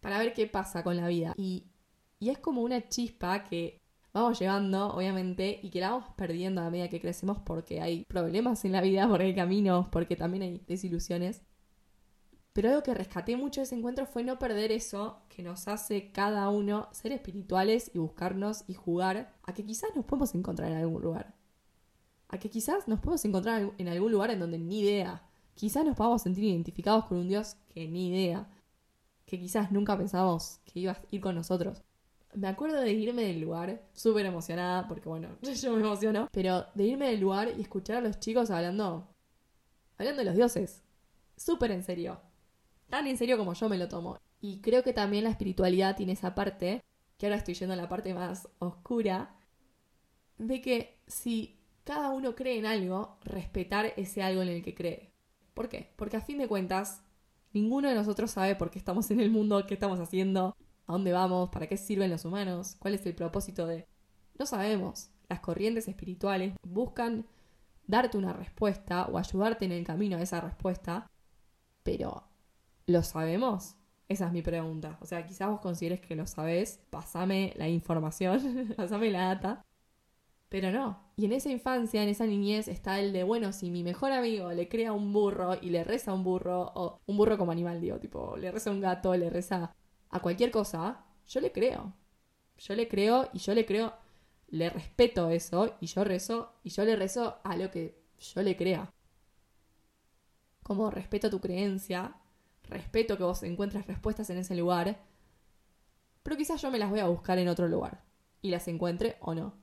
para 0.00 0.18
ver 0.18 0.34
qué 0.34 0.46
pasa 0.46 0.82
con 0.82 0.96
la 0.96 1.08
vida. 1.08 1.34
Y, 1.36 1.66
y 2.18 2.30
es 2.30 2.38
como 2.38 2.62
una 2.62 2.88
chispa 2.88 3.44
que 3.44 3.80
vamos 4.12 4.38
llevando, 4.38 4.88
obviamente, 4.94 5.60
y 5.62 5.70
que 5.70 5.80
la 5.80 5.90
vamos 5.90 6.08
perdiendo 6.16 6.62
a 6.62 6.70
medida 6.70 6.88
que 6.88 7.00
crecemos 7.00 7.38
porque 7.40 7.80
hay 7.80 8.04
problemas 8.04 8.64
en 8.64 8.72
la 8.72 8.80
vida, 8.80 9.08
porque 9.08 9.24
hay 9.24 9.34
caminos, 9.34 9.88
porque 9.88 10.16
también 10.16 10.42
hay 10.42 10.62
desilusiones. 10.66 11.42
Pero 12.52 12.70
algo 12.70 12.82
que 12.82 12.94
rescaté 12.94 13.36
mucho 13.36 13.60
de 13.60 13.64
ese 13.64 13.74
encuentro 13.76 14.06
fue 14.06 14.24
no 14.24 14.38
perder 14.38 14.72
eso 14.72 15.22
que 15.28 15.42
nos 15.42 15.68
hace 15.68 16.10
cada 16.10 16.48
uno 16.48 16.88
ser 16.92 17.12
espirituales 17.12 17.90
y 17.94 17.98
buscarnos 17.98 18.64
y 18.66 18.74
jugar 18.74 19.34
a 19.42 19.52
que 19.52 19.64
quizás 19.64 19.90
nos 19.94 20.06
podemos 20.06 20.34
encontrar 20.34 20.70
en 20.72 20.78
algún 20.78 21.02
lugar. 21.02 21.34
A 22.28 22.38
que 22.38 22.50
quizás 22.50 22.88
nos 22.88 23.00
podemos 23.00 23.24
encontrar 23.24 23.72
en 23.78 23.88
algún 23.88 24.12
lugar 24.12 24.30
en 24.30 24.40
donde 24.40 24.58
ni 24.58 24.80
idea. 24.80 25.22
Quizás 25.54 25.84
nos 25.84 25.96
podamos 25.96 26.22
sentir 26.22 26.44
identificados 26.44 27.04
con 27.06 27.18
un 27.18 27.28
Dios 27.28 27.56
que 27.72 27.86
ni 27.88 28.08
idea. 28.08 28.48
Que 29.24 29.38
quizás 29.38 29.72
nunca 29.72 29.96
pensábamos 29.96 30.60
que 30.64 30.80
iba 30.80 30.92
a 30.92 31.02
ir 31.10 31.20
con 31.20 31.34
nosotros. 31.34 31.82
Me 32.34 32.48
acuerdo 32.48 32.80
de 32.80 32.92
irme 32.92 33.22
del 33.22 33.40
lugar, 33.40 33.82
súper 33.92 34.26
emocionada, 34.26 34.86
porque 34.88 35.08
bueno, 35.08 35.28
yo 35.62 35.72
me 35.72 35.80
emociono, 35.80 36.28
pero 36.32 36.66
de 36.74 36.84
irme 36.84 37.08
del 37.10 37.20
lugar 37.20 37.50
y 37.56 37.62
escuchar 37.62 37.96
a 37.96 38.00
los 38.00 38.20
chicos 38.20 38.50
hablando, 38.50 39.08
hablando 39.96 40.20
de 40.20 40.26
los 40.26 40.36
dioses. 40.36 40.82
Súper 41.36 41.70
en 41.70 41.82
serio 41.82 42.20
tan 42.88 43.06
en 43.06 43.16
serio 43.16 43.36
como 43.38 43.54
yo 43.54 43.68
me 43.68 43.78
lo 43.78 43.88
tomo. 43.88 44.18
Y 44.40 44.60
creo 44.60 44.82
que 44.82 44.92
también 44.92 45.24
la 45.24 45.30
espiritualidad 45.30 45.96
tiene 45.96 46.12
esa 46.12 46.34
parte, 46.34 46.84
que 47.18 47.26
ahora 47.26 47.36
estoy 47.36 47.54
yendo 47.54 47.74
a 47.74 47.76
la 47.76 47.88
parte 47.88 48.14
más 48.14 48.48
oscura, 48.58 49.36
de 50.38 50.60
que 50.60 51.00
si 51.06 51.55
cada 51.86 52.10
uno 52.10 52.34
cree 52.34 52.58
en 52.58 52.66
algo, 52.66 53.16
respetar 53.24 53.94
ese 53.96 54.22
algo 54.22 54.42
en 54.42 54.48
el 54.48 54.62
que 54.62 54.74
cree. 54.74 55.14
¿Por 55.54 55.70
qué? 55.70 55.94
Porque 55.96 56.18
a 56.18 56.20
fin 56.20 56.36
de 56.36 56.48
cuentas, 56.48 57.02
ninguno 57.54 57.88
de 57.88 57.94
nosotros 57.94 58.30
sabe 58.30 58.54
por 58.56 58.70
qué 58.70 58.78
estamos 58.78 59.10
en 59.10 59.20
el 59.20 59.30
mundo, 59.30 59.66
qué 59.66 59.72
estamos 59.72 59.98
haciendo, 60.00 60.54
a 60.86 60.92
dónde 60.92 61.12
vamos, 61.12 61.48
para 61.48 61.66
qué 61.66 61.78
sirven 61.78 62.10
los 62.10 62.26
humanos, 62.26 62.76
cuál 62.78 62.94
es 62.94 63.06
el 63.06 63.14
propósito 63.14 63.66
de... 63.66 63.86
No 64.38 64.44
sabemos. 64.44 65.08
Las 65.28 65.40
corrientes 65.40 65.88
espirituales 65.88 66.54
buscan 66.62 67.26
darte 67.86 68.18
una 68.18 68.34
respuesta 68.34 69.06
o 69.06 69.16
ayudarte 69.16 69.64
en 69.64 69.72
el 69.72 69.84
camino 69.84 70.18
a 70.18 70.22
esa 70.22 70.40
respuesta, 70.40 71.06
pero 71.82 72.26
¿Lo 72.86 73.02
sabemos? 73.02 73.76
Esa 74.08 74.26
es 74.26 74.32
mi 74.32 74.42
pregunta. 74.42 74.96
O 75.00 75.06
sea, 75.06 75.26
quizás 75.26 75.48
vos 75.48 75.60
consideres 75.60 76.00
que 76.00 76.14
lo 76.14 76.26
sabés, 76.26 76.78
pasame 76.90 77.52
la 77.56 77.68
información, 77.68 78.74
pasame 78.76 79.10
la 79.10 79.26
data. 79.34 79.66
Pero 80.48 80.70
no. 80.70 81.05
Y 81.18 81.24
en 81.24 81.32
esa 81.32 81.50
infancia, 81.50 82.02
en 82.02 82.10
esa 82.10 82.26
niñez, 82.26 82.68
está 82.68 83.00
el 83.00 83.12
de, 83.12 83.22
bueno, 83.24 83.52
si 83.52 83.70
mi 83.70 83.82
mejor 83.82 84.12
amigo 84.12 84.52
le 84.52 84.68
crea 84.68 84.92
un 84.92 85.12
burro 85.12 85.54
y 85.60 85.70
le 85.70 85.82
reza 85.82 86.10
a 86.10 86.14
un 86.14 86.22
burro, 86.24 86.72
o 86.74 87.00
un 87.06 87.16
burro 87.16 87.38
como 87.38 87.52
animal, 87.52 87.80
digo, 87.80 87.98
tipo, 87.98 88.36
le 88.36 88.50
reza 88.52 88.68
a 88.70 88.72
un 88.74 88.80
gato, 88.80 89.16
le 89.16 89.30
reza 89.30 89.74
a 90.10 90.20
cualquier 90.20 90.50
cosa, 90.50 91.04
yo 91.28 91.40
le 91.40 91.52
creo. 91.52 91.94
Yo 92.58 92.74
le 92.74 92.88
creo 92.88 93.30
y 93.34 93.38
yo 93.40 93.54
le 93.54 93.66
creo, 93.66 93.94
le 94.48 94.70
respeto 94.70 95.30
eso 95.30 95.76
y 95.80 95.86
yo 95.88 96.04
rezo 96.04 96.54
y 96.64 96.70
yo 96.70 96.84
le 96.84 96.96
rezo 96.96 97.38
a 97.44 97.56
lo 97.56 97.70
que 97.70 97.98
yo 98.18 98.42
le 98.42 98.56
crea. 98.56 98.90
Como 100.62 100.90
respeto 100.90 101.30
tu 101.30 101.40
creencia, 101.40 102.14
respeto 102.64 103.16
que 103.16 103.22
vos 103.24 103.42
encuentres 103.42 103.86
respuestas 103.86 104.28
en 104.28 104.36
ese 104.36 104.54
lugar, 104.54 104.98
pero 106.22 106.36
quizás 106.36 106.60
yo 106.60 106.70
me 106.70 106.78
las 106.78 106.90
voy 106.90 107.00
a 107.00 107.06
buscar 107.08 107.38
en 107.38 107.48
otro 107.48 107.68
lugar 107.68 108.02
y 108.42 108.50
las 108.50 108.68
encuentre 108.68 109.16
o 109.20 109.34
no. 109.34 109.54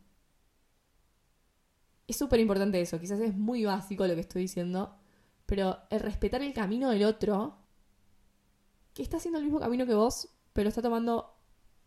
Es 2.08 2.18
súper 2.18 2.40
importante 2.40 2.82
eso, 2.82 3.00
quizás 3.00 3.20
es 3.20 3.36
muy 3.36 3.64
básico 3.66 4.06
lo 4.06 4.14
que 4.14 4.22
estoy 4.22 4.44
diciendo, 4.44 4.96
pero 5.46 5.80
el 5.90 6.00
respetar 6.00 6.42
el 6.42 6.54
camino 6.54 6.90
del 6.90 7.06
otro, 7.06 7.58
que 8.94 9.02
está 9.02 9.18
haciendo 9.18 9.40
el 9.40 9.46
mismo 9.46 9.60
camino 9.60 9.86
que 9.86 9.94
vos, 9.94 10.30
pero 10.52 10.70
está 10.70 10.82
tomando 10.82 11.40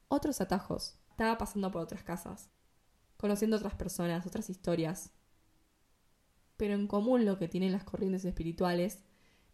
otros 0.08 0.40
atajos, 0.40 0.98
está 1.10 1.36
pasando 1.38 1.70
por 1.70 1.82
otras 1.82 2.02
casas, 2.02 2.50
conociendo 3.16 3.56
otras 3.56 3.74
personas, 3.74 4.26
otras 4.26 4.48
historias. 4.50 5.12
Pero 6.56 6.74
en 6.74 6.86
común 6.86 7.24
lo 7.24 7.38
que 7.38 7.48
tienen 7.48 7.72
las 7.72 7.84
corrientes 7.84 8.24
espirituales 8.24 9.04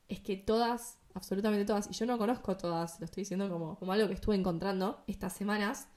es 0.08 0.20
que 0.20 0.36
todas 0.36 0.98
absolutamente 1.14 1.64
todas, 1.64 1.88
y 1.90 1.94
yo 1.94 2.06
no 2.06 2.18
conozco 2.18 2.56
todas, 2.56 2.98
lo 3.00 3.04
estoy 3.04 3.22
diciendo 3.22 3.48
como, 3.48 3.78
como 3.78 3.92
algo 3.92 4.08
que 4.08 4.14
estuve 4.14 4.36
encontrando 4.36 5.02
estas 5.06 5.32
semanas, 5.32 5.88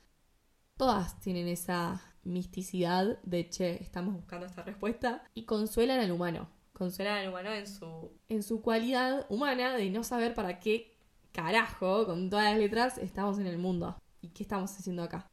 todas 0.77 1.19
tienen 1.19 1.47
esa 1.47 2.14
misticidad 2.25 3.19
de, 3.23 3.49
che, 3.49 3.81
estamos 3.81 4.13
buscando 4.13 4.45
esta 4.45 4.63
respuesta, 4.63 5.23
y 5.33 5.45
consuelan 5.45 5.99
al 5.99 6.11
humano, 6.11 6.49
consuelan 6.73 7.19
al 7.19 7.29
humano 7.29 7.53
en 7.53 7.67
su, 7.67 8.11
en 8.27 8.43
su 8.43 8.61
cualidad 8.61 9.25
humana 9.29 9.75
de 9.77 9.89
no 9.89 10.03
saber 10.03 10.33
para 10.33 10.59
qué 10.59 10.97
carajo, 11.31 12.05
con 12.05 12.29
todas 12.29 12.51
las 12.51 12.59
letras, 12.59 12.97
estamos 12.97 13.39
en 13.39 13.47
el 13.47 13.57
mundo 13.57 13.97
y 14.21 14.29
qué 14.29 14.43
estamos 14.43 14.71
haciendo 14.77 15.03
acá. 15.03 15.27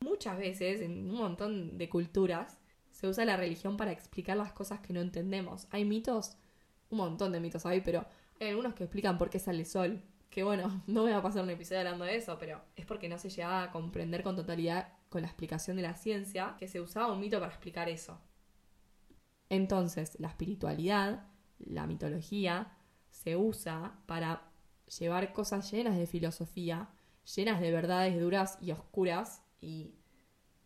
Muchas 0.00 0.38
veces, 0.38 0.80
en 0.80 1.10
un 1.10 1.16
montón 1.16 1.78
de 1.78 1.88
culturas, 1.88 2.58
se 2.90 3.06
usa 3.06 3.24
la 3.24 3.36
religión 3.36 3.76
para 3.76 3.92
explicar 3.92 4.36
las 4.36 4.52
cosas 4.52 4.80
que 4.80 4.92
no 4.92 5.00
entendemos. 5.00 5.66
Hay 5.70 5.84
mitos, 5.84 6.36
un 6.90 6.98
montón 6.98 7.32
de 7.32 7.40
mitos 7.40 7.66
hay, 7.66 7.80
pero 7.80 8.04
hay 8.40 8.48
algunos 8.48 8.74
que 8.74 8.84
explican 8.84 9.18
por 9.18 9.30
qué 9.30 9.38
sale 9.38 9.64
sol. 9.64 10.02
Que 10.30 10.42
bueno, 10.42 10.82
no 10.86 11.02
voy 11.02 11.12
a 11.12 11.22
pasar 11.22 11.42
un 11.42 11.50
episodio 11.50 11.80
hablando 11.80 12.04
de 12.04 12.16
eso, 12.16 12.38
pero 12.38 12.60
es 12.76 12.86
porque 12.86 13.08
no 13.08 13.18
se 13.18 13.30
llegaba 13.30 13.64
a 13.64 13.70
comprender 13.72 14.22
con 14.22 14.36
totalidad 14.36 14.92
con 15.08 15.22
la 15.22 15.28
explicación 15.28 15.76
de 15.76 15.82
la 15.82 15.94
ciencia 15.94 16.56
que 16.58 16.68
se 16.68 16.80
usaba 16.80 17.12
un 17.12 17.20
mito 17.20 17.38
para 17.40 17.50
explicar 17.50 17.88
eso. 17.88 18.20
Entonces, 19.48 20.18
la 20.20 20.28
espiritualidad, 20.28 21.26
la 21.58 21.86
mitología, 21.86 22.76
se 23.10 23.36
usa 23.36 23.98
para 24.06 24.50
llevar 24.98 25.32
cosas 25.32 25.70
llenas 25.70 25.96
de 25.96 26.06
filosofía, 26.06 26.90
llenas 27.34 27.60
de 27.60 27.70
verdades 27.70 28.20
duras 28.20 28.58
y 28.60 28.72
oscuras 28.72 29.42
y 29.60 29.94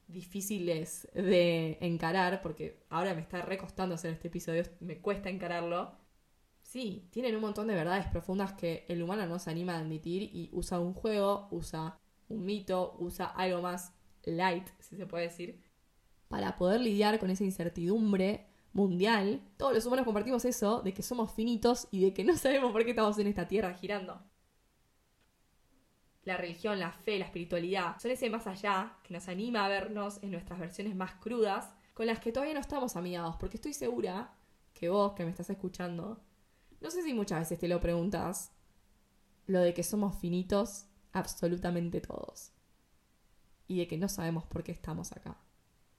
difíciles 0.09 1.09
de 1.14 1.78
encarar, 1.81 2.42
porque 2.42 2.85
ahora 2.90 3.14
me 3.14 3.23
está 3.23 3.42
recostando 3.42 3.95
hacer 3.95 4.12
este 4.12 4.28
episodio, 4.28 4.64
me 4.81 4.99
cuesta 4.99 5.31
encararlo, 5.31 5.92
Sí, 6.73 7.07
tienen 7.11 7.35
un 7.35 7.43
montón 7.43 7.67
de 7.67 7.75
verdades 7.75 8.07
profundas 8.07 8.55
que 8.55 8.87
el 8.88 9.02
humano 9.02 9.26
no 9.26 9.38
se 9.38 9.50
anima 9.50 9.75
a 9.75 9.81
admitir 9.81 10.23
y 10.23 10.49
usa 10.55 10.81
un 10.81 10.95
juego, 10.95 11.47
usa 11.50 11.99
un 12.31 12.47
mito, 12.47 12.97
usa 12.99 13.26
algo 13.26 13.61
más 13.61 13.93
light, 14.23 14.67
si 14.79 14.97
se 14.97 15.05
puede 15.05 15.25
decir, 15.25 15.62
para 16.29 16.57
poder 16.57 16.81
lidiar 16.81 17.19
con 17.19 17.29
esa 17.29 17.45
incertidumbre 17.45 18.47
mundial. 18.73 19.43
Todos 19.59 19.75
los 19.75 19.85
humanos 19.85 20.07
compartimos 20.07 20.47
eso, 20.47 20.81
de 20.81 20.95
que 20.95 21.02
somos 21.02 21.31
finitos 21.35 21.88
y 21.91 22.00
de 22.00 22.14
que 22.14 22.25
no 22.25 22.38
sabemos 22.38 22.73
por 22.73 22.85
qué 22.87 22.93
estamos 22.93 23.19
en 23.19 23.26
esta 23.26 23.47
tierra 23.47 23.75
girando. 23.75 24.23
La 26.25 26.38
religión, 26.38 26.81
la 26.81 26.93
fe, 26.93 27.19
la 27.19 27.26
espiritualidad 27.26 28.00
son 28.00 28.12
ese 28.12 28.31
más 28.31 28.47
allá 28.47 28.97
que 29.02 29.12
nos 29.12 29.29
anima 29.29 29.67
a 29.67 29.69
vernos 29.69 30.23
en 30.23 30.31
nuestras 30.31 30.59
versiones 30.59 30.97
más 30.97 31.17
crudas, 31.17 31.75
con 31.93 32.07
las 32.07 32.19
que 32.19 32.33
todavía 32.33 32.55
no 32.55 32.61
estamos 32.61 32.97
amigados, 32.97 33.37
porque 33.37 33.59
estoy 33.59 33.75
segura 33.75 34.33
que 34.73 34.88
vos 34.88 35.12
que 35.12 35.26
me 35.26 35.31
estás 35.31 35.50
escuchando 35.50 36.19
no 36.82 36.90
sé 36.90 37.02
si 37.02 37.14
muchas 37.14 37.40
veces 37.40 37.58
te 37.58 37.68
lo 37.68 37.80
preguntas, 37.80 38.52
lo 39.46 39.60
de 39.60 39.72
que 39.72 39.82
somos 39.82 40.16
finitos 40.18 40.86
absolutamente 41.12 42.00
todos. 42.00 42.52
Y 43.68 43.78
de 43.78 43.86
que 43.86 43.96
no 43.96 44.08
sabemos 44.08 44.44
por 44.44 44.64
qué 44.64 44.72
estamos 44.72 45.12
acá. 45.12 45.38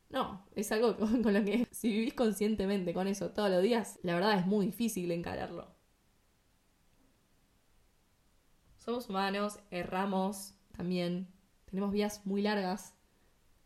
No, 0.09 0.45
es 0.55 0.71
algo 0.71 0.97
con, 0.97 1.33
lo 1.33 1.43
que 1.43 1.67
si 1.71 1.89
vivís 1.89 2.13
conscientemente 2.13 2.93
con 2.93 3.07
eso 3.07 3.31
todos 3.31 3.49
los 3.49 3.63
días, 3.63 3.99
la 4.03 4.13
verdad 4.15 4.37
es 4.37 4.45
muy 4.45 4.67
difícil 4.67 5.11
encararlo. 5.11 5.73
Somos 8.77 9.09
humanos, 9.09 9.59
erramos 9.71 10.55
también, 10.75 11.29
tenemos 11.65 11.93
vías 11.93 12.25
muy 12.25 12.41
largas. 12.41 12.93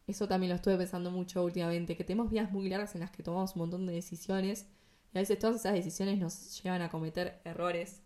Eso 0.06 0.28
también 0.28 0.52
lo 0.52 0.56
estuve 0.56 0.78
pensando 0.78 1.10
mucho 1.10 1.44
últimamente, 1.44 1.98
que 1.98 2.04
tenemos 2.04 2.30
vías 2.30 2.52
muy 2.52 2.70
largas 2.70 2.94
en 2.94 3.02
las 3.02 3.12
que 3.12 3.24
tomamos 3.24 3.56
un 3.56 3.62
montón 3.64 3.86
de 3.88 3.94
decisiones 3.94 4.68
y 5.14 5.18
a 5.18 5.22
veces 5.22 5.40
todas 5.40 5.58
esas 5.58 5.74
decisiones 5.74 6.20
nos 6.20 6.62
llevan 6.62 6.82
a 6.82 6.90
cometer 6.90 7.42
errores. 7.44 8.02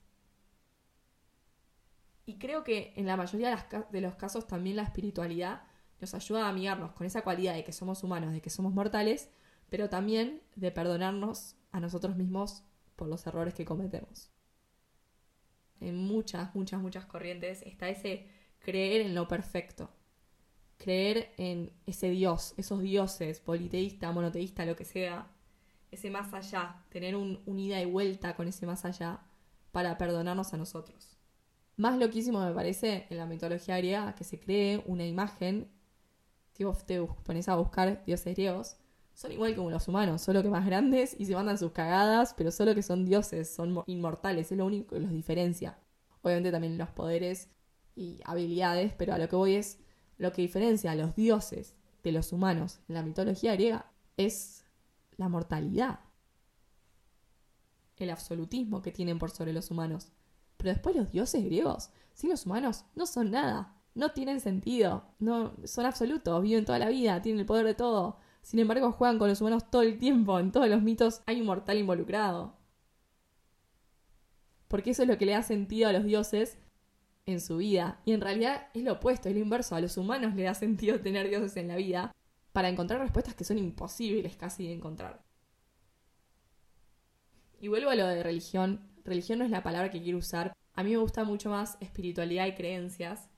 Y 2.25 2.37
creo 2.37 2.63
que 2.63 2.93
en 2.95 3.07
la 3.07 3.17
mayoría 3.17 3.67
de 3.91 4.01
los 4.01 4.15
casos 4.15 4.47
también 4.47 4.75
la 4.75 4.83
espiritualidad 4.83 5.63
nos 5.99 6.13
ayuda 6.13 6.45
a 6.45 6.49
amigarnos 6.49 6.93
con 6.93 7.05
esa 7.05 7.21
cualidad 7.21 7.53
de 7.53 7.63
que 7.63 7.71
somos 7.71 8.03
humanos, 8.03 8.33
de 8.33 8.41
que 8.41 8.49
somos 8.49 8.73
mortales, 8.73 9.29
pero 9.69 9.89
también 9.89 10.41
de 10.55 10.71
perdonarnos 10.71 11.55
a 11.71 11.79
nosotros 11.79 12.15
mismos 12.15 12.63
por 12.95 13.07
los 13.07 13.25
errores 13.25 13.53
que 13.53 13.65
cometemos. 13.65 14.31
En 15.79 15.95
muchas, 15.95 16.53
muchas, 16.55 16.81
muchas 16.81 17.05
corrientes 17.05 17.63
está 17.63 17.89
ese 17.89 18.27
creer 18.59 19.01
en 19.01 19.15
lo 19.15 19.27
perfecto, 19.27 19.89
creer 20.77 21.33
en 21.37 21.71
ese 21.85 22.09
Dios, 22.09 22.53
esos 22.57 22.81
dioses, 22.81 23.39
politeísta, 23.39 24.11
monoteísta, 24.11 24.65
lo 24.65 24.75
que 24.75 24.85
sea, 24.85 25.31
ese 25.91 26.09
más 26.09 26.33
allá, 26.33 26.83
tener 26.89 27.15
un, 27.15 27.41
ida 27.59 27.81
y 27.81 27.85
vuelta 27.85 28.35
con 28.35 28.47
ese 28.47 28.65
más 28.65 28.85
allá 28.85 29.19
para 29.71 29.97
perdonarnos 29.97 30.53
a 30.53 30.57
nosotros. 30.57 31.17
Más 31.77 31.97
loquísimo 31.97 32.43
me 32.43 32.53
parece 32.53 33.07
en 33.09 33.17
la 33.17 33.25
mitología 33.25 33.77
griega 33.77 34.15
que 34.15 34.23
se 34.23 34.39
cree 34.39 34.83
una 34.87 35.05
imagen, 35.05 35.69
vos 36.63 36.85
te 36.85 37.01
pones 37.23 37.49
a 37.49 37.55
buscar 37.55 38.03
dioses 38.05 38.35
griegos, 38.35 38.77
son 39.13 39.31
igual 39.31 39.55
como 39.55 39.69
los 39.69 39.87
humanos, 39.87 40.21
solo 40.21 40.41
que 40.41 40.49
más 40.49 40.65
grandes 40.65 41.15
y 41.19 41.25
se 41.25 41.35
mandan 41.35 41.57
sus 41.57 41.71
cagadas, 41.71 42.33
pero 42.35 42.51
solo 42.51 42.73
que 42.73 42.81
son 42.81 43.05
dioses, 43.05 43.53
son 43.53 43.83
inmortales, 43.87 44.51
es 44.51 44.57
lo 44.57 44.65
único 44.65 44.95
que 44.95 45.01
los 45.01 45.11
diferencia. 45.11 45.77
Obviamente 46.21 46.51
también 46.51 46.77
los 46.77 46.89
poderes 46.89 47.49
y 47.95 48.19
habilidades, 48.25 48.93
pero 48.97 49.13
a 49.13 49.17
lo 49.17 49.27
que 49.27 49.35
voy 49.35 49.55
es 49.55 49.79
lo 50.17 50.31
que 50.31 50.41
diferencia 50.41 50.91
a 50.91 50.95
los 50.95 51.15
dioses 51.15 51.75
de 52.03 52.11
los 52.11 52.31
humanos 52.31 52.79
en 52.87 52.95
la 52.95 53.03
mitología 53.03 53.53
griega 53.53 53.91
es 54.17 54.65
la 55.21 55.29
mortalidad, 55.29 55.99
el 57.97 58.09
absolutismo 58.09 58.81
que 58.81 58.91
tienen 58.91 59.19
por 59.19 59.31
sobre 59.31 59.53
los 59.53 59.71
humanos. 59.71 60.11
Pero 60.57 60.71
después 60.73 60.95
los 60.95 61.11
dioses 61.11 61.43
griegos, 61.45 61.91
sin 62.13 62.29
los 62.29 62.45
humanos, 62.45 62.85
no 62.95 63.05
son 63.05 63.31
nada, 63.31 63.75
no 63.93 64.11
tienen 64.11 64.39
sentido, 64.39 65.05
no 65.19 65.53
son 65.65 65.85
absolutos, 65.85 66.41
viven 66.41 66.65
toda 66.65 66.79
la 66.79 66.89
vida, 66.89 67.21
tienen 67.21 67.39
el 67.41 67.45
poder 67.45 67.65
de 67.65 67.73
todo. 67.73 68.17
Sin 68.41 68.59
embargo, 68.59 68.91
juegan 68.91 69.19
con 69.19 69.29
los 69.29 69.41
humanos 69.41 69.69
todo 69.69 69.83
el 69.83 69.97
tiempo. 69.97 70.39
En 70.39 70.51
todos 70.51 70.67
los 70.67 70.81
mitos 70.81 71.21
hay 71.25 71.41
un 71.41 71.47
mortal 71.47 71.77
involucrado. 71.77 72.57
Porque 74.67 74.91
eso 74.91 75.03
es 75.03 75.07
lo 75.07 75.17
que 75.17 75.25
le 75.25 75.33
da 75.33 75.43
sentido 75.43 75.89
a 75.89 75.93
los 75.93 76.03
dioses 76.03 76.57
en 77.25 77.41
su 77.41 77.57
vida. 77.57 78.01
Y 78.05 78.13
en 78.13 78.21
realidad 78.21 78.69
es 78.73 78.83
lo 78.83 78.93
opuesto, 78.93 79.29
es 79.29 79.35
lo 79.35 79.41
inverso. 79.41 79.75
A 79.75 79.81
los 79.81 79.97
humanos 79.97 80.33
le 80.35 80.43
da 80.43 80.53
sentido 80.53 80.99
tener 81.01 81.29
dioses 81.29 81.55
en 81.57 81.67
la 81.67 81.75
vida 81.75 82.11
para 82.51 82.69
encontrar 82.69 82.99
respuestas 82.99 83.35
que 83.35 83.43
son 83.43 83.57
imposibles 83.57 84.35
casi 84.35 84.67
de 84.67 84.73
encontrar. 84.73 85.23
Y 87.59 87.67
vuelvo 87.67 87.91
a 87.91 87.95
lo 87.95 88.07
de 88.07 88.23
religión. 88.23 88.89
Religión 89.05 89.39
no 89.39 89.45
es 89.45 89.51
la 89.51 89.63
palabra 89.63 89.91
que 89.91 90.01
quiero 90.01 90.17
usar. 90.17 90.53
A 90.73 90.83
mí 90.83 90.91
me 90.91 90.97
gusta 90.97 91.23
mucho 91.23 91.49
más 91.49 91.77
espiritualidad 91.79 92.47
y 92.47 92.55
creencias. 92.55 93.29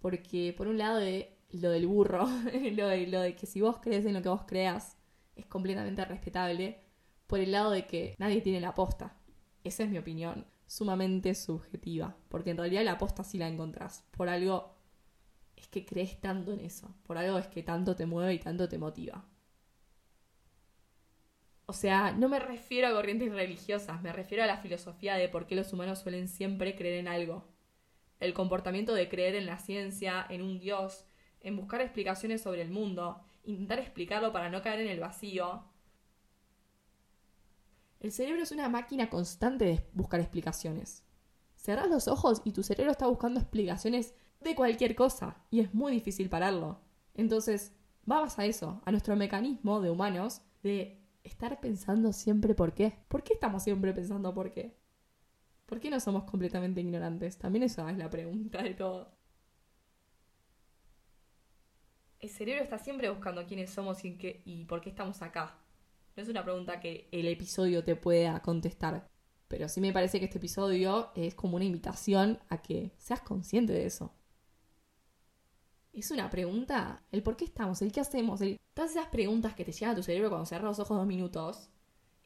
Porque 0.00 0.54
por 0.56 0.68
un 0.68 0.78
lado 0.78 0.98
de 0.98 1.36
lo 1.50 1.70
del 1.70 1.86
burro, 1.86 2.26
lo, 2.72 2.88
de, 2.88 3.06
lo 3.08 3.20
de 3.20 3.34
que 3.34 3.46
si 3.46 3.60
vos 3.60 3.78
crees 3.80 4.06
en 4.06 4.14
lo 4.14 4.22
que 4.22 4.28
vos 4.28 4.44
creas, 4.46 4.96
es 5.34 5.46
completamente 5.46 6.04
respetable. 6.04 6.80
Por 7.26 7.40
el 7.40 7.52
lado 7.52 7.70
de 7.70 7.86
que 7.86 8.14
nadie 8.18 8.40
tiene 8.40 8.60
la 8.60 8.68
aposta. 8.68 9.16
Esa 9.64 9.82
es 9.82 9.90
mi 9.90 9.98
opinión 9.98 10.46
sumamente 10.66 11.34
subjetiva, 11.34 12.16
porque 12.28 12.50
en 12.50 12.58
realidad 12.58 12.84
la 12.84 12.92
aposta 12.92 13.24
sí 13.24 13.38
la 13.38 13.48
encontrás. 13.48 14.04
Por 14.12 14.28
algo 14.28 14.77
es 15.60 15.68
que 15.68 15.84
crees 15.84 16.20
tanto 16.20 16.52
en 16.52 16.60
eso, 16.60 16.94
por 17.04 17.18
algo 17.18 17.38
es 17.38 17.46
que 17.48 17.62
tanto 17.62 17.96
te 17.96 18.06
mueve 18.06 18.34
y 18.34 18.38
tanto 18.38 18.68
te 18.68 18.78
motiva. 18.78 19.24
O 21.66 21.72
sea, 21.72 22.12
no 22.12 22.28
me 22.28 22.38
refiero 22.38 22.88
a 22.88 22.92
corrientes 22.92 23.32
religiosas, 23.32 24.00
me 24.02 24.12
refiero 24.12 24.42
a 24.42 24.46
la 24.46 24.58
filosofía 24.58 25.16
de 25.16 25.28
por 25.28 25.46
qué 25.46 25.54
los 25.54 25.72
humanos 25.72 25.98
suelen 25.98 26.28
siempre 26.28 26.74
creer 26.74 27.00
en 27.00 27.08
algo. 27.08 27.44
El 28.20 28.32
comportamiento 28.32 28.94
de 28.94 29.08
creer 29.08 29.34
en 29.34 29.46
la 29.46 29.58
ciencia, 29.58 30.26
en 30.30 30.42
un 30.42 30.58
dios, 30.58 31.04
en 31.40 31.56
buscar 31.56 31.80
explicaciones 31.80 32.42
sobre 32.42 32.62
el 32.62 32.70
mundo, 32.70 33.20
intentar 33.44 33.78
explicarlo 33.78 34.32
para 34.32 34.48
no 34.48 34.62
caer 34.62 34.80
en 34.80 34.88
el 34.88 35.00
vacío, 35.00 35.64
el 38.00 38.12
cerebro 38.12 38.42
es 38.42 38.52
una 38.52 38.68
máquina 38.68 39.10
constante 39.10 39.64
de 39.64 39.86
buscar 39.92 40.20
explicaciones. 40.20 41.02
Cerrás 41.56 41.88
los 41.88 42.06
ojos 42.06 42.42
y 42.44 42.52
tu 42.52 42.62
cerebro 42.62 42.92
está 42.92 43.08
buscando 43.08 43.40
explicaciones 43.40 44.14
de 44.40 44.54
cualquier 44.54 44.94
cosa 44.94 45.44
y 45.50 45.60
es 45.60 45.74
muy 45.74 45.92
difícil 45.92 46.28
pararlo. 46.28 46.80
Entonces, 47.14 47.72
vamos 48.04 48.38
a 48.38 48.46
eso, 48.46 48.80
a 48.84 48.90
nuestro 48.90 49.16
mecanismo 49.16 49.80
de 49.80 49.90
humanos 49.90 50.42
de 50.62 51.00
estar 51.24 51.60
pensando 51.60 52.12
siempre 52.12 52.54
por 52.54 52.74
qué. 52.74 52.98
¿Por 53.08 53.22
qué 53.22 53.34
estamos 53.34 53.62
siempre 53.62 53.92
pensando 53.92 54.32
por 54.34 54.52
qué? 54.52 54.76
¿Por 55.66 55.80
qué 55.80 55.90
no 55.90 56.00
somos 56.00 56.24
completamente 56.24 56.80
ignorantes? 56.80 57.36
También 57.38 57.64
esa 57.64 57.90
es 57.90 57.98
la 57.98 58.08
pregunta 58.08 58.62
de 58.62 58.74
todo. 58.74 59.12
El 62.20 62.30
cerebro 62.30 62.64
está 62.64 62.78
siempre 62.78 63.10
buscando 63.10 63.46
quiénes 63.46 63.70
somos 63.70 64.04
y, 64.04 64.18
y 64.44 64.64
por 64.64 64.80
qué 64.80 64.90
estamos 64.90 65.22
acá. 65.22 65.58
No 66.16 66.22
es 66.22 66.28
una 66.28 66.42
pregunta 66.42 66.80
que 66.80 67.08
el 67.12 67.28
episodio 67.28 67.84
te 67.84 67.94
pueda 67.94 68.40
contestar. 68.40 69.08
Pero 69.46 69.68
sí 69.68 69.80
me 69.80 69.92
parece 69.92 70.18
que 70.18 70.26
este 70.26 70.38
episodio 70.38 71.10
es 71.14 71.34
como 71.34 71.56
una 71.56 71.64
invitación 71.64 72.38
a 72.48 72.60
que 72.60 72.92
seas 72.96 73.20
consciente 73.20 73.72
de 73.72 73.86
eso. 73.86 74.12
Es 75.98 76.10
una 76.10 76.30
pregunta, 76.30 77.02
el 77.10 77.22
por 77.22 77.36
qué 77.36 77.44
estamos, 77.44 77.82
el 77.82 77.90
qué 77.90 78.00
hacemos, 78.00 78.40
todas 78.72 78.92
esas 78.92 79.08
preguntas 79.08 79.54
que 79.54 79.64
te 79.64 79.72
llegan 79.72 79.90
a 79.90 79.96
tu 79.96 80.02
cerebro 80.02 80.28
cuando 80.28 80.46
cierras 80.46 80.78
los 80.78 80.78
ojos 80.78 80.96
dos 80.96 81.06
minutos. 81.06 81.70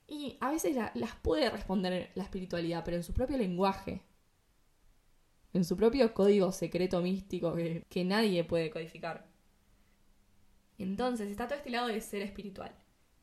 Y 0.07 0.37
a 0.41 0.51
veces 0.51 0.77
las 0.95 1.17
puede 1.17 1.49
responder 1.49 2.11
la 2.15 2.25
espiritualidad, 2.25 2.85
pero 2.85 2.99
en 2.99 3.03
su 3.03 3.15
propio 3.15 3.39
lenguaje. 3.39 4.03
En 5.55 5.65
su 5.65 5.77
propio 5.77 6.13
código 6.13 6.53
secreto 6.53 7.01
místico 7.01 7.55
que, 7.55 7.85
que 7.89 8.05
nadie 8.05 8.45
puede 8.45 8.71
codificar. 8.71 9.27
Entonces 10.77 11.31
está 11.31 11.47
todo 11.47 11.57
este 11.57 11.71
lado 11.71 11.89
de 11.89 12.01
ser 12.01 12.23
espiritual 12.23 12.75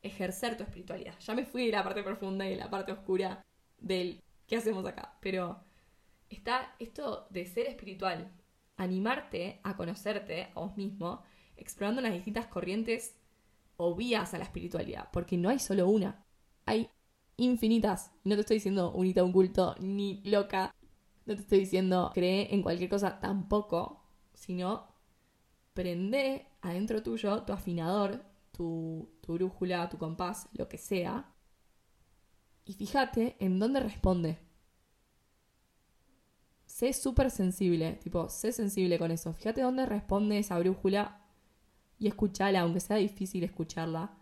ejercer 0.01 0.57
tu 0.57 0.63
espiritualidad. 0.63 1.13
Ya 1.19 1.35
me 1.35 1.45
fui 1.45 1.65
de 1.65 1.73
la 1.73 1.83
parte 1.83 2.03
profunda 2.03 2.45
y 2.47 2.51
de 2.51 2.55
la 2.55 2.69
parte 2.69 2.91
oscura 2.91 3.45
del 3.77 4.23
qué 4.47 4.57
hacemos 4.57 4.85
acá, 4.85 5.17
pero 5.21 5.63
está 6.29 6.75
esto 6.79 7.27
de 7.29 7.45
ser 7.45 7.67
espiritual, 7.67 8.31
animarte 8.79 9.59
a 9.63 9.75
conocerte 9.77 10.49
a 10.55 10.59
vos 10.59 10.75
mismo, 10.77 11.21
explorando 11.57 12.01
las 12.01 12.13
distintas 12.13 12.47
corrientes 12.47 13.15
o 13.77 13.95
vías 13.95 14.33
a 14.33 14.37
la 14.39 14.45
espiritualidad, 14.45 15.09
porque 15.13 15.37
no 15.37 15.49
hay 15.49 15.59
solo 15.59 15.87
una, 15.87 16.25
hay 16.65 16.89
infinitas. 17.37 18.11
No 18.23 18.35
te 18.35 18.41
estoy 18.41 18.57
diciendo 18.57 18.91
unita 18.91 19.23
un 19.23 19.31
culto 19.31 19.75
ni 19.79 20.21
loca, 20.23 20.73
no 21.25 21.35
te 21.35 21.41
estoy 21.41 21.59
diciendo 21.59 22.11
cree 22.13 22.53
en 22.53 22.63
cualquier 22.63 22.89
cosa 22.89 23.19
tampoco, 23.19 24.03
sino 24.33 24.87
prende 25.73 26.47
adentro 26.61 27.03
tuyo 27.03 27.43
tu 27.43 27.53
afinador 27.53 28.29
tu, 28.59 29.09
brújula, 29.25 29.87
tu 29.87 29.97
compás, 29.97 30.49
lo 30.51 30.67
que 30.67 30.77
sea, 30.77 31.33
y 32.65 32.73
fíjate 32.73 33.37
en 33.39 33.57
dónde 33.57 33.79
responde. 33.79 34.37
Sé 36.79 36.93
súper 36.93 37.29
sensible, 37.29 37.99
tipo, 38.01 38.29
sé 38.29 38.53
sensible 38.53 38.97
con 38.97 39.11
eso. 39.11 39.33
Fíjate 39.33 39.59
dónde 39.59 39.85
responde 39.85 40.39
esa 40.39 40.57
brújula 40.57 41.19
y 41.99 42.07
escúchala, 42.07 42.61
aunque 42.61 42.79
sea 42.79 42.95
difícil 42.95 43.43
escucharla. 43.43 44.17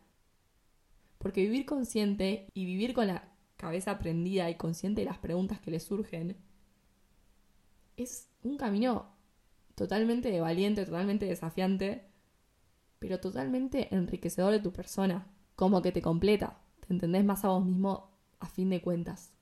Porque 1.20 1.43
vivir 1.43 1.67
consciente 1.67 2.50
y 2.56 2.65
vivir 2.65 2.96
con 2.96 3.06
la 3.06 3.32
cabeza 3.58 4.00
prendida 4.00 4.50
y 4.50 4.56
consciente 4.56 5.02
de 5.02 5.06
las 5.06 5.20
preguntas 5.20 5.60
que 5.62 5.70
le 5.70 5.80
surgen 5.80 6.36
es 7.96 8.28
un 8.41 8.58
camino 8.58 9.15
totalmente 9.76 10.39
valiente, 10.39 10.84
totalmente 10.84 11.28
desafiante 11.28 12.10
pero 12.98 13.20
totalmente 13.20 13.93
enriquecedor 13.93 14.52
de 14.52 14.62
tu 14.62 14.74
persona, 14.74 15.28
como 15.56 15.84
que 15.84 15.91
te 15.91 16.02
completa, 16.02 16.60
te 16.80 16.91
entendés 16.91 17.24
más 17.24 17.46
a 17.46 17.50
vos 17.50 17.63
mismo 17.63 18.17
a 18.39 18.48
fin 18.48 18.72
de 18.72 18.82
cuentas. 18.82 19.37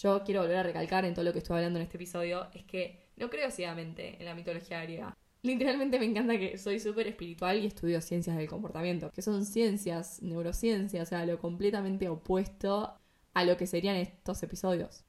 Yo 0.00 0.22
quiero 0.24 0.42
volver 0.42 0.56
a 0.56 0.62
recalcar 0.62 1.04
en 1.04 1.14
todo 1.14 1.24
lo 1.24 1.32
que 1.32 1.38
estoy 1.38 1.56
hablando 1.56 1.78
en 1.78 1.84
este 1.84 1.96
episodio, 1.96 2.48
es 2.52 2.64
que 2.64 3.08
no 3.16 3.30
creo 3.30 3.50
ciegamente 3.50 4.16
en 4.18 4.24
la 4.24 4.34
mitología 4.34 4.82
griega. 4.82 5.16
Literalmente 5.42 5.98
me 5.98 6.06
encanta 6.06 6.38
que 6.38 6.58
soy 6.58 6.80
súper 6.80 7.06
espiritual 7.06 7.58
y 7.58 7.66
estudio 7.66 8.00
ciencias 8.00 8.36
del 8.36 8.48
comportamiento, 8.48 9.10
que 9.12 9.22
son 9.22 9.44
ciencias, 9.44 10.20
neurociencias, 10.22 11.06
o 11.06 11.08
sea, 11.08 11.24
lo 11.24 11.38
completamente 11.38 12.08
opuesto 12.08 12.94
a 13.34 13.44
lo 13.44 13.56
que 13.56 13.66
serían 13.66 13.96
estos 13.96 14.42
episodios. 14.42 15.04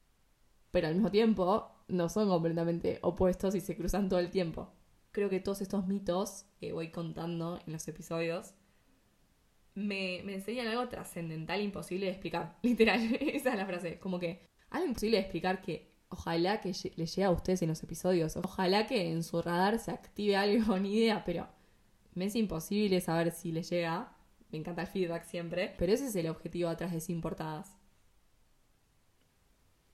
Pero 0.71 0.88
al 0.88 0.93
mismo 0.93 1.12
tiempo 1.12 1.71
no 1.88 2.10
son 2.10 2.30
completamente 2.30 3.00
opuestos 3.02 3.56
y 3.56 3.62
se 3.62 3.76
cruzan 3.76 4.10
todo 4.10 4.19
el 4.19 4.30
tiempo 4.30 4.71
creo 5.17 5.32
que 5.32 5.39
todos 5.39 5.62
estos 5.62 5.88
mitos 5.88 6.45
que 6.60 6.73
voy 6.73 6.89
contando 6.91 7.60
en 7.65 7.73
los 7.73 7.88
episodios 7.88 8.54
me, 9.73 10.19
enseñan 10.19 10.67
algo 10.67 10.88
trascendental 10.89 11.60
imposible 11.60 12.06
de 12.06 12.12
explicar. 12.12 12.56
Literal, 12.62 13.17
esa 13.19 13.50
es 13.50 13.58
la 13.58 13.65
frase. 13.65 13.97
Como 13.97 14.19
que 14.19 14.47
algo 14.69 14.88
imposible 14.88 15.17
de 15.17 15.23
explicar 15.23 15.62
que 15.62 15.91
ojalá 16.10 16.62
que 16.62 16.73
le 16.95 17.06
llegue 17.06 17.23
a 17.23 17.32
ustedes 17.32 17.62
en 17.62 17.69
los 17.69 17.84
episodios. 17.84 18.38
Ojalá 18.38 18.88
que 18.88 19.12
en 19.12 19.23
su 19.23 19.41
radar 19.41 19.80
se 19.80 19.91
active 19.91 20.36
algo, 20.36 20.80
ni 20.80 20.95
idea, 20.95 21.23
pero 21.25 21.47
me 22.13 22.25
es 22.25 22.36
imposible 22.36 23.01
saber 23.01 23.32
si 23.32 23.51
le 23.51 23.63
llega. 23.63 24.13
Me 24.49 24.58
encanta 24.58 24.84
el 24.84 24.88
feedback 24.88 25.25
siempre, 25.25 25.75
pero 25.77 25.91
ese 25.93 26.08
es 26.08 26.15
el 26.15 26.30
objetivo 26.30 26.69
atrás 26.69 26.91
de 26.91 27.01
Sin 27.01 27.21
Portadas. 27.21 27.77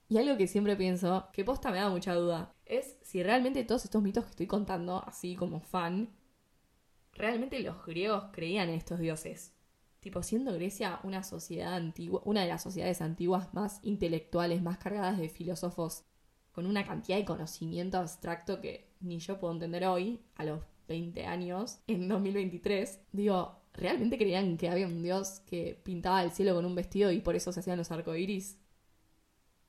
Y 0.09 0.17
algo 0.17 0.37
que 0.37 0.47
siempre 0.47 0.75
pienso, 0.75 1.29
que 1.33 1.43
posta 1.43 1.71
me 1.71 1.79
da 1.79 1.89
mucha 1.89 2.13
duda, 2.13 2.53
es 2.65 2.97
si 3.01 3.23
realmente 3.23 3.63
todos 3.63 3.85
estos 3.85 4.03
mitos 4.03 4.25
que 4.25 4.29
estoy 4.29 4.47
contando, 4.47 5.03
así 5.07 5.35
como 5.35 5.59
fan, 5.59 6.15
realmente 7.13 7.59
los 7.61 7.83
griegos 7.83 8.25
creían 8.31 8.69
en 8.69 8.75
estos 8.75 8.99
dioses. 8.99 9.55
Tipo, 10.03 10.21
siendo 10.21 10.51
Grecia 10.51 10.99
una 11.03 11.23
sociedad 11.23 11.75
antigua, 11.75 12.21
una 12.25 12.41
de 12.41 12.49
las 12.49 12.61
sociedades 12.61 13.01
antiguas 13.01 13.53
más 13.53 13.79
intelectuales, 13.83 14.61
más 14.61 14.77
cargadas 14.77 15.17
de 15.17 15.29
filósofos, 15.29 16.03
con 16.51 16.65
una 16.65 16.85
cantidad 16.85 17.17
de 17.17 17.23
conocimiento 17.23 17.97
abstracto 17.97 18.59
que 18.59 18.91
ni 18.99 19.19
yo 19.19 19.39
puedo 19.39 19.53
entender 19.53 19.85
hoy, 19.85 20.19
a 20.35 20.43
los 20.43 20.61
20 20.89 21.25
años, 21.25 21.79
en 21.87 22.09
2023, 22.09 22.99
digo, 23.13 23.61
¿realmente 23.71 24.17
creían 24.17 24.57
que 24.57 24.67
había 24.67 24.87
un 24.87 25.01
dios 25.01 25.39
que 25.47 25.79
pintaba 25.85 26.21
el 26.21 26.31
cielo 26.31 26.53
con 26.53 26.65
un 26.65 26.75
vestido 26.75 27.09
y 27.09 27.21
por 27.21 27.37
eso 27.37 27.53
se 27.53 27.61
hacían 27.61 27.77
los 27.77 27.89
arcoíris? 27.89 28.59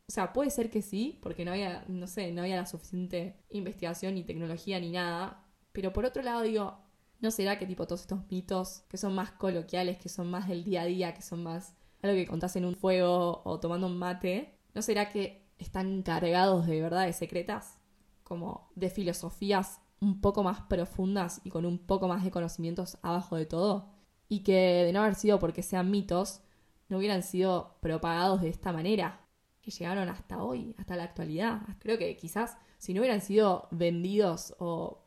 O 0.08 0.12
sea, 0.12 0.32
puede 0.32 0.50
ser 0.50 0.68
que 0.68 0.82
sí, 0.82 1.20
porque 1.22 1.44
no 1.44 1.52
había, 1.52 1.84
no 1.86 2.08
sé, 2.08 2.32
no 2.32 2.42
había 2.42 2.56
la 2.56 2.66
suficiente 2.66 3.36
investigación 3.50 4.16
ni 4.16 4.24
tecnología 4.24 4.80
ni 4.80 4.90
nada. 4.90 5.46
Pero 5.70 5.92
por 5.92 6.04
otro 6.04 6.24
lado 6.24 6.42
digo, 6.42 6.83
¿No 7.24 7.30
será 7.30 7.58
que 7.58 7.64
tipo 7.64 7.86
todos 7.86 8.02
estos 8.02 8.20
mitos 8.30 8.84
que 8.86 8.98
son 8.98 9.14
más 9.14 9.30
coloquiales, 9.30 9.96
que 9.96 10.10
son 10.10 10.30
más 10.30 10.46
del 10.46 10.62
día 10.62 10.82
a 10.82 10.84
día, 10.84 11.14
que 11.14 11.22
son 11.22 11.42
más 11.42 11.74
algo 12.02 12.14
que 12.16 12.26
contás 12.26 12.54
en 12.56 12.66
un 12.66 12.76
fuego 12.76 13.40
o 13.46 13.58
tomando 13.60 13.86
un 13.86 13.98
mate, 13.98 14.58
¿no 14.74 14.82
será 14.82 15.08
que 15.08 15.48
están 15.56 16.02
cargados 16.02 16.66
de 16.66 16.82
verdades 16.82 17.16
secretas? 17.16 17.78
Como 18.24 18.70
de 18.74 18.90
filosofías 18.90 19.80
un 20.02 20.20
poco 20.20 20.42
más 20.42 20.60
profundas 20.68 21.40
y 21.44 21.48
con 21.48 21.64
un 21.64 21.78
poco 21.78 22.08
más 22.08 22.24
de 22.24 22.30
conocimientos 22.30 22.98
abajo 23.00 23.36
de 23.36 23.46
todo. 23.46 23.88
Y 24.28 24.40
que 24.40 24.84
de 24.84 24.92
no 24.92 25.00
haber 25.00 25.14
sido 25.14 25.38
porque 25.38 25.62
sean 25.62 25.90
mitos, 25.90 26.42
no 26.90 26.98
hubieran 26.98 27.22
sido 27.22 27.78
propagados 27.80 28.42
de 28.42 28.50
esta 28.50 28.70
manera, 28.70 29.26
que 29.62 29.70
llegaron 29.70 30.10
hasta 30.10 30.42
hoy, 30.42 30.74
hasta 30.76 30.94
la 30.94 31.04
actualidad. 31.04 31.62
Creo 31.78 31.96
que 31.96 32.18
quizás 32.18 32.58
si 32.76 32.92
no 32.92 33.00
hubieran 33.00 33.22
sido 33.22 33.66
vendidos 33.70 34.54
o 34.58 35.03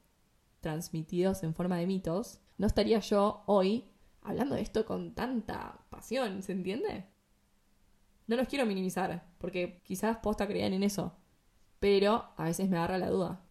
transmitidos 0.62 1.44
en 1.44 1.54
forma 1.54 1.78
de 1.78 1.88
mitos, 1.88 2.40
no 2.58 2.68
estaría 2.68 3.00
yo 3.00 3.44
hoy 3.46 3.86
hablando 4.22 4.56
de 4.56 4.62
esto 4.62 4.86
con 4.86 5.14
tanta 5.14 5.86
pasión, 5.90 6.44
¿se 6.44 6.52
entiende? 6.52 7.06
No 8.28 8.36
los 8.36 8.48
quiero 8.48 8.66
minimizar, 8.66 9.26
porque 9.38 9.82
quizás 9.84 10.18
posta 10.18 10.48
creían 10.48 10.74
en 10.74 10.84
eso, 10.84 11.16
pero 11.80 12.34
a 12.36 12.44
veces 12.44 12.70
me 12.70 12.78
agarra 12.78 12.98
la 12.98 13.10
duda. 13.10 13.46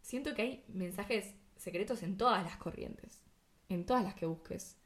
Siento 0.00 0.34
que 0.34 0.42
hay 0.42 0.64
mensajes 0.68 1.34
secretos 1.56 2.02
en 2.02 2.16
todas 2.16 2.42
las 2.42 2.56
corrientes, 2.56 3.22
en 3.68 3.84
todas 3.84 4.02
las 4.02 4.14
que 4.14 4.24
busques. 4.24 4.78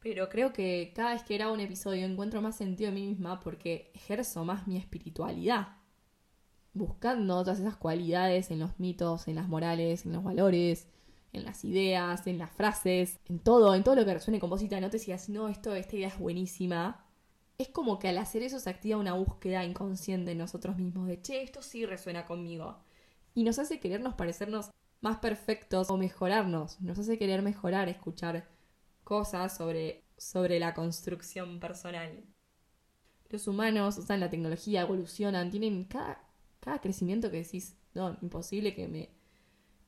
Pero 0.00 0.28
creo 0.28 0.52
que 0.52 0.92
cada 0.94 1.14
vez 1.14 1.22
que 1.22 1.34
grabo 1.34 1.54
un 1.54 1.60
episodio 1.60 2.04
encuentro 2.04 2.42
más 2.42 2.56
sentido 2.56 2.88
en 2.88 2.94
mí 2.96 3.06
misma 3.06 3.38
porque 3.38 3.92
ejerzo 3.94 4.44
más 4.44 4.66
mi 4.66 4.76
espiritualidad. 4.76 5.78
Buscando 6.74 7.42
todas 7.42 7.60
esas 7.60 7.76
cualidades 7.76 8.50
en 8.50 8.58
los 8.58 8.78
mitos, 8.78 9.28
en 9.28 9.36
las 9.36 9.48
morales, 9.48 10.04
en 10.04 10.12
los 10.12 10.24
valores, 10.24 10.88
en 11.32 11.44
las 11.44 11.64
ideas, 11.64 12.26
en 12.26 12.38
las 12.38 12.50
frases, 12.50 13.18
en 13.26 13.38
todo, 13.38 13.74
en 13.74 13.84
todo 13.84 13.96
lo 13.96 14.04
que 14.04 14.14
resuene 14.14 14.40
con 14.40 14.50
vos 14.50 14.62
y 14.62 14.68
te 14.68 14.80
no 14.80 14.90
te 14.90 14.98
sigas, 14.98 15.28
no, 15.28 15.48
esto, 15.48 15.74
esta 15.74 15.96
idea 15.96 16.08
es 16.08 16.18
buenísima. 16.18 17.04
Es 17.58 17.68
como 17.68 17.98
que 17.98 18.08
al 18.08 18.18
hacer 18.18 18.42
eso 18.42 18.58
se 18.58 18.70
activa 18.70 18.98
una 18.98 19.14
búsqueda 19.14 19.64
inconsciente 19.64 20.32
en 20.32 20.38
nosotros 20.38 20.76
mismos 20.76 21.06
de, 21.06 21.20
che, 21.22 21.42
esto 21.42 21.62
sí 21.62 21.86
resuena 21.86 22.26
conmigo. 22.26 22.78
Y 23.34 23.44
nos 23.44 23.58
hace 23.58 23.80
querernos 23.80 24.14
parecernos 24.14 24.70
más 25.00 25.18
perfectos 25.18 25.90
o 25.90 25.96
mejorarnos. 25.96 26.80
Nos 26.80 26.98
hace 26.98 27.18
querer 27.18 27.42
mejorar, 27.42 27.88
escuchar 27.88 28.48
cosas 29.04 29.56
sobre, 29.56 30.04
sobre 30.16 30.58
la 30.58 30.74
construcción 30.74 31.60
personal. 31.60 32.24
Los 33.28 33.46
humanos 33.48 33.98
usan 33.98 34.20
la 34.20 34.30
tecnología, 34.30 34.82
evolucionan, 34.82 35.50
tienen 35.50 35.84
cada, 35.84 36.23
cada 36.64 36.80
crecimiento 36.80 37.30
que 37.30 37.42
decís, 37.42 37.76
no, 37.92 38.16
imposible 38.22 38.74
que 38.74 38.88
me 38.88 39.10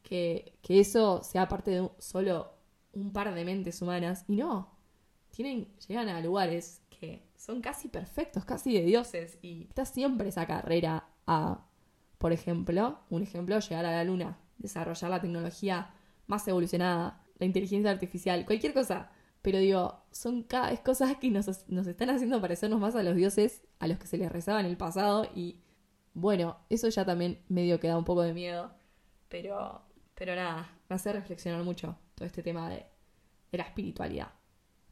que, 0.02 0.58
que 0.62 0.78
eso 0.78 1.22
sea 1.24 1.48
parte 1.48 1.70
de 1.72 1.90
solo 1.98 2.52
un 2.92 3.12
par 3.12 3.34
de 3.34 3.44
mentes 3.44 3.80
humanas. 3.82 4.24
Y 4.28 4.36
no, 4.36 4.76
tienen, 5.30 5.68
llegan 5.88 6.08
a 6.08 6.20
lugares 6.20 6.82
que 6.88 7.26
son 7.34 7.60
casi 7.60 7.88
perfectos, 7.88 8.44
casi 8.44 8.74
de 8.74 8.84
dioses. 8.84 9.38
Y 9.42 9.64
está 9.68 9.84
siempre 9.84 10.28
esa 10.28 10.46
carrera 10.46 11.08
a, 11.26 11.66
por 12.18 12.32
ejemplo, 12.32 13.00
un 13.10 13.22
ejemplo, 13.22 13.58
llegar 13.58 13.86
a 13.86 13.92
la 13.92 14.04
luna, 14.04 14.38
desarrollar 14.58 15.10
la 15.10 15.20
tecnología 15.20 15.94
más 16.26 16.46
evolucionada, 16.46 17.24
la 17.38 17.46
inteligencia 17.46 17.90
artificial, 17.90 18.44
cualquier 18.46 18.74
cosa. 18.74 19.10
Pero 19.42 19.58
digo, 19.58 20.02
son 20.10 20.42
cada 20.42 20.70
vez 20.70 20.80
cosas 20.80 21.16
que 21.18 21.30
nos, 21.30 21.48
están 21.48 22.10
haciendo 22.10 22.40
parecernos 22.40 22.80
más 22.80 22.96
a 22.96 23.02
los 23.02 23.14
dioses 23.16 23.62
a 23.78 23.86
los 23.86 23.98
que 23.98 24.06
se 24.06 24.18
les 24.18 24.30
rezaba 24.30 24.60
en 24.60 24.66
el 24.66 24.76
pasado. 24.76 25.26
Y 25.34 25.60
bueno, 26.16 26.56
eso 26.70 26.88
ya 26.88 27.04
también 27.04 27.42
medio 27.48 27.78
que 27.78 27.88
da 27.88 27.98
un 27.98 28.04
poco 28.06 28.22
de 28.22 28.32
miedo. 28.32 28.72
Pero, 29.28 29.82
pero 30.14 30.34
nada, 30.34 30.66
me 30.88 30.96
hace 30.96 31.12
reflexionar 31.12 31.62
mucho 31.62 31.98
todo 32.14 32.24
este 32.24 32.42
tema 32.42 32.70
de, 32.70 32.86
de 33.52 33.58
la 33.58 33.64
espiritualidad. 33.64 34.32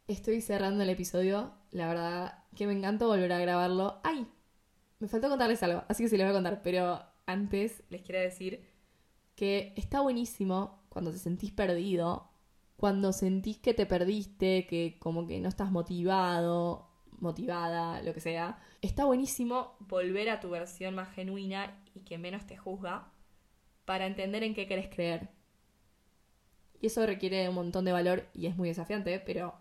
Estoy 0.06 0.42
cerrando 0.42 0.82
el 0.82 0.90
episodio, 0.90 1.54
la 1.70 1.88
verdad 1.88 2.44
que 2.54 2.66
me 2.66 2.74
encantó 2.74 3.08
volver 3.08 3.32
a 3.32 3.38
grabarlo. 3.38 4.02
¡Ay! 4.04 4.26
Me 4.98 5.08
faltó 5.08 5.30
contarles 5.30 5.62
algo, 5.62 5.82
así 5.88 6.02
que 6.02 6.10
sí 6.10 6.18
les 6.18 6.26
voy 6.26 6.32
a 6.32 6.36
contar, 6.36 6.60
pero 6.62 7.02
antes 7.24 7.82
les 7.88 8.02
quiero 8.02 8.20
decir 8.20 8.68
que 9.34 9.72
está 9.76 10.02
buenísimo 10.02 10.84
cuando 10.90 11.10
te 11.10 11.16
sentís 11.16 11.52
perdido, 11.52 12.28
cuando 12.76 13.14
sentís 13.14 13.56
que 13.56 13.72
te 13.72 13.86
perdiste, 13.86 14.66
que 14.66 14.98
como 14.98 15.26
que 15.26 15.40
no 15.40 15.48
estás 15.48 15.72
motivado, 15.72 16.90
motivada, 17.20 18.02
lo 18.02 18.14
que 18.14 18.20
sea. 18.20 18.58
Está 18.82 19.04
buenísimo 19.04 19.76
volver 19.80 20.30
a 20.30 20.40
tu 20.40 20.50
versión 20.50 20.94
más 20.94 21.14
genuina 21.14 21.82
y 21.94 22.00
que 22.00 22.18
menos 22.18 22.46
te 22.46 22.56
juzga 22.56 23.12
para 23.84 24.06
entender 24.06 24.42
en 24.42 24.54
qué 24.54 24.66
querés 24.66 24.88
creer. 24.88 25.30
Y 26.80 26.86
eso 26.86 27.06
requiere 27.06 27.48
un 27.48 27.54
montón 27.54 27.84
de 27.84 27.92
valor 27.92 28.28
y 28.34 28.46
es 28.46 28.56
muy 28.56 28.68
desafiante, 28.68 29.18
pero 29.20 29.54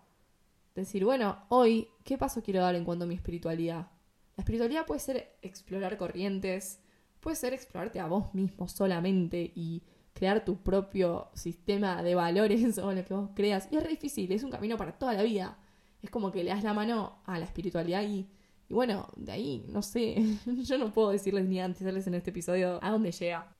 decir, 0.74 1.04
bueno, 1.04 1.44
hoy, 1.48 1.88
¿qué 2.04 2.18
paso 2.18 2.42
quiero 2.42 2.60
dar 2.60 2.74
en 2.74 2.84
cuanto 2.84 3.04
a 3.04 3.08
mi 3.08 3.14
espiritualidad? 3.14 3.88
La 4.36 4.42
espiritualidad 4.42 4.86
puede 4.86 5.00
ser 5.00 5.36
explorar 5.42 5.96
corrientes, 5.96 6.80
puede 7.20 7.36
ser 7.36 7.54
explorarte 7.54 8.00
a 8.00 8.06
vos 8.06 8.34
mismo 8.34 8.68
solamente 8.68 9.52
y 9.54 9.82
crear 10.12 10.44
tu 10.44 10.62
propio 10.62 11.30
sistema 11.34 12.02
de 12.02 12.14
valores 12.14 12.78
o 12.78 12.92
lo 12.92 13.04
que 13.04 13.14
vos 13.14 13.30
creas. 13.34 13.68
Y 13.70 13.76
es 13.76 13.88
difícil, 13.88 14.32
es 14.32 14.42
un 14.42 14.50
camino 14.50 14.76
para 14.76 14.92
toda 14.92 15.14
la 15.14 15.22
vida. 15.22 15.58
Es 16.04 16.10
como 16.10 16.30
que 16.30 16.44
le 16.44 16.50
das 16.50 16.62
la 16.62 16.74
mano 16.74 17.22
a 17.24 17.38
la 17.38 17.46
espiritualidad 17.46 18.02
y, 18.02 18.28
y 18.68 18.74
bueno, 18.74 19.08
de 19.16 19.32
ahí, 19.32 19.64
no 19.68 19.80
sé, 19.80 20.16
yo 20.44 20.76
no 20.76 20.92
puedo 20.92 21.12
decirles 21.12 21.46
ni 21.46 21.60
antes 21.60 21.80
en 21.80 22.14
este 22.14 22.28
episodio 22.28 22.78
a 22.82 22.90
dónde 22.90 23.10
llega. 23.10 23.56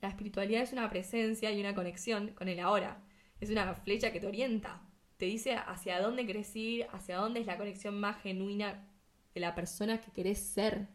La 0.00 0.08
espiritualidad 0.08 0.62
es 0.62 0.72
una 0.72 0.90
presencia 0.90 1.52
y 1.52 1.60
una 1.60 1.76
conexión 1.76 2.32
con 2.34 2.48
el 2.48 2.58
ahora. 2.58 3.00
Es 3.38 3.48
una 3.50 3.72
flecha 3.76 4.10
que 4.10 4.18
te 4.18 4.26
orienta. 4.26 4.82
Te 5.18 5.26
dice 5.26 5.54
hacia 5.54 6.00
dónde 6.00 6.26
querés 6.26 6.56
ir, 6.56 6.88
hacia 6.90 7.18
dónde 7.18 7.38
es 7.38 7.46
la 7.46 7.58
conexión 7.58 8.00
más 8.00 8.20
genuina 8.20 8.84
de 9.34 9.40
la 9.40 9.54
persona 9.54 10.00
que 10.00 10.10
querés 10.10 10.40
ser. 10.40 10.88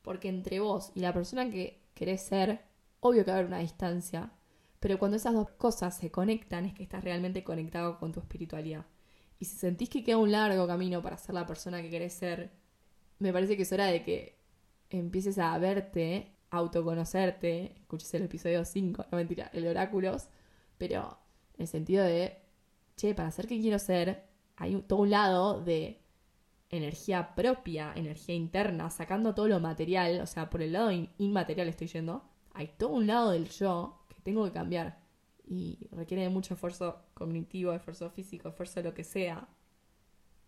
Porque 0.00 0.30
entre 0.30 0.60
vos 0.60 0.92
y 0.94 1.00
la 1.00 1.12
persona 1.12 1.50
que 1.50 1.82
querés 1.92 2.22
ser, 2.22 2.64
obvio 3.00 3.22
que 3.22 3.32
va 3.32 3.36
a 3.36 3.40
haber 3.40 3.48
una 3.48 3.58
distancia. 3.58 4.32
Pero 4.80 4.98
cuando 4.98 5.18
esas 5.18 5.34
dos 5.34 5.50
cosas 5.50 5.96
se 5.96 6.10
conectan 6.10 6.64
es 6.64 6.74
que 6.74 6.82
estás 6.82 7.04
realmente 7.04 7.44
conectado 7.44 7.98
con 7.98 8.12
tu 8.12 8.20
espiritualidad. 8.20 8.86
Y 9.38 9.44
si 9.44 9.56
sentís 9.56 9.90
que 9.90 10.02
queda 10.02 10.16
un 10.16 10.32
largo 10.32 10.66
camino 10.66 11.02
para 11.02 11.18
ser 11.18 11.34
la 11.34 11.46
persona 11.46 11.82
que 11.82 11.90
querés 11.90 12.14
ser, 12.14 12.50
me 13.18 13.32
parece 13.32 13.56
que 13.56 13.62
es 13.62 13.72
hora 13.72 13.86
de 13.86 14.02
que 14.02 14.38
empieces 14.88 15.38
a 15.38 15.56
verte 15.58 16.34
autoconocerte, 16.50 17.74
escuches 17.76 18.12
el 18.14 18.24
episodio 18.24 18.64
5, 18.64 19.06
no 19.10 19.18
mentira, 19.18 19.50
el 19.52 19.66
oráculos, 19.66 20.28
pero 20.78 21.18
en 21.54 21.62
el 21.62 21.68
sentido 21.68 22.04
de, 22.04 22.38
che, 22.96 23.14
para 23.14 23.30
ser 23.30 23.46
quien 23.46 23.62
quiero 23.62 23.78
ser, 23.78 24.24
hay 24.56 24.74
todo 24.82 25.00
un 25.00 25.10
lado 25.10 25.60
de 25.60 26.02
energía 26.70 27.34
propia, 27.34 27.92
energía 27.94 28.34
interna, 28.34 28.90
sacando 28.90 29.34
todo 29.34 29.48
lo 29.48 29.60
material, 29.60 30.20
o 30.20 30.26
sea, 30.26 30.50
por 30.50 30.62
el 30.62 30.72
lado 30.72 30.90
inmaterial 31.18 31.68
estoy 31.68 31.88
yendo, 31.88 32.24
hay 32.52 32.68
todo 32.78 32.90
un 32.90 33.06
lado 33.06 33.30
del 33.30 33.48
yo 33.48 33.99
tengo 34.22 34.44
que 34.44 34.52
cambiar 34.52 35.00
y 35.50 35.88
requiere 35.90 36.22
de 36.22 36.28
mucho 36.28 36.54
esfuerzo 36.54 37.02
cognitivo, 37.14 37.72
esfuerzo 37.72 38.08
físico, 38.10 38.48
esfuerzo 38.48 38.82
lo 38.82 38.94
que 38.94 39.02
sea, 39.02 39.48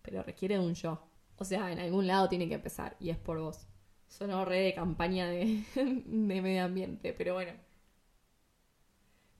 pero 0.00 0.22
requiere 0.22 0.54
de 0.56 0.64
un 0.64 0.74
yo. 0.74 1.02
O 1.36 1.44
sea, 1.44 1.72
en 1.72 1.80
algún 1.80 2.06
lado 2.06 2.28
tiene 2.28 2.48
que 2.48 2.54
empezar 2.54 2.96
y 3.00 3.10
es 3.10 3.18
por 3.18 3.40
vos. 3.40 3.66
Sonó 4.06 4.44
re 4.44 4.60
de 4.60 4.74
campaña 4.74 5.26
de, 5.28 5.64
medio 6.06 6.64
ambiente, 6.64 7.12
pero 7.12 7.34
bueno. 7.34 7.52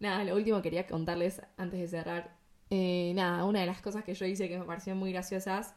Nada, 0.00 0.24
lo 0.24 0.34
último 0.34 0.62
quería 0.62 0.86
contarles 0.86 1.40
antes 1.56 1.78
de 1.78 1.86
cerrar. 1.86 2.36
Eh, 2.70 3.12
nada, 3.14 3.44
una 3.44 3.60
de 3.60 3.66
las 3.66 3.80
cosas 3.80 4.02
que 4.02 4.14
yo 4.14 4.26
hice 4.26 4.48
que 4.48 4.58
me 4.58 4.64
parecieron 4.64 4.98
muy 4.98 5.12
graciosas 5.12 5.76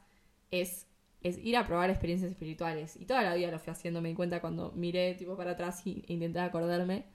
es, 0.50 0.88
es 1.22 1.38
ir 1.38 1.58
a 1.58 1.68
probar 1.68 1.92
experiencias 1.92 2.32
espirituales. 2.32 2.96
Y 3.00 3.06
toda 3.06 3.22
la 3.22 3.36
vida 3.36 3.52
lo 3.52 3.60
fui 3.60 3.72
haciendo, 3.72 4.02
me 4.02 4.10
di 4.10 4.16
cuenta 4.16 4.42
cuando 4.42 4.72
miré 4.72 5.14
tipo 5.14 5.38
para 5.38 5.52
atrás 5.52 5.86
e 5.86 6.04
intenté 6.08 6.40
acordarme 6.40 7.15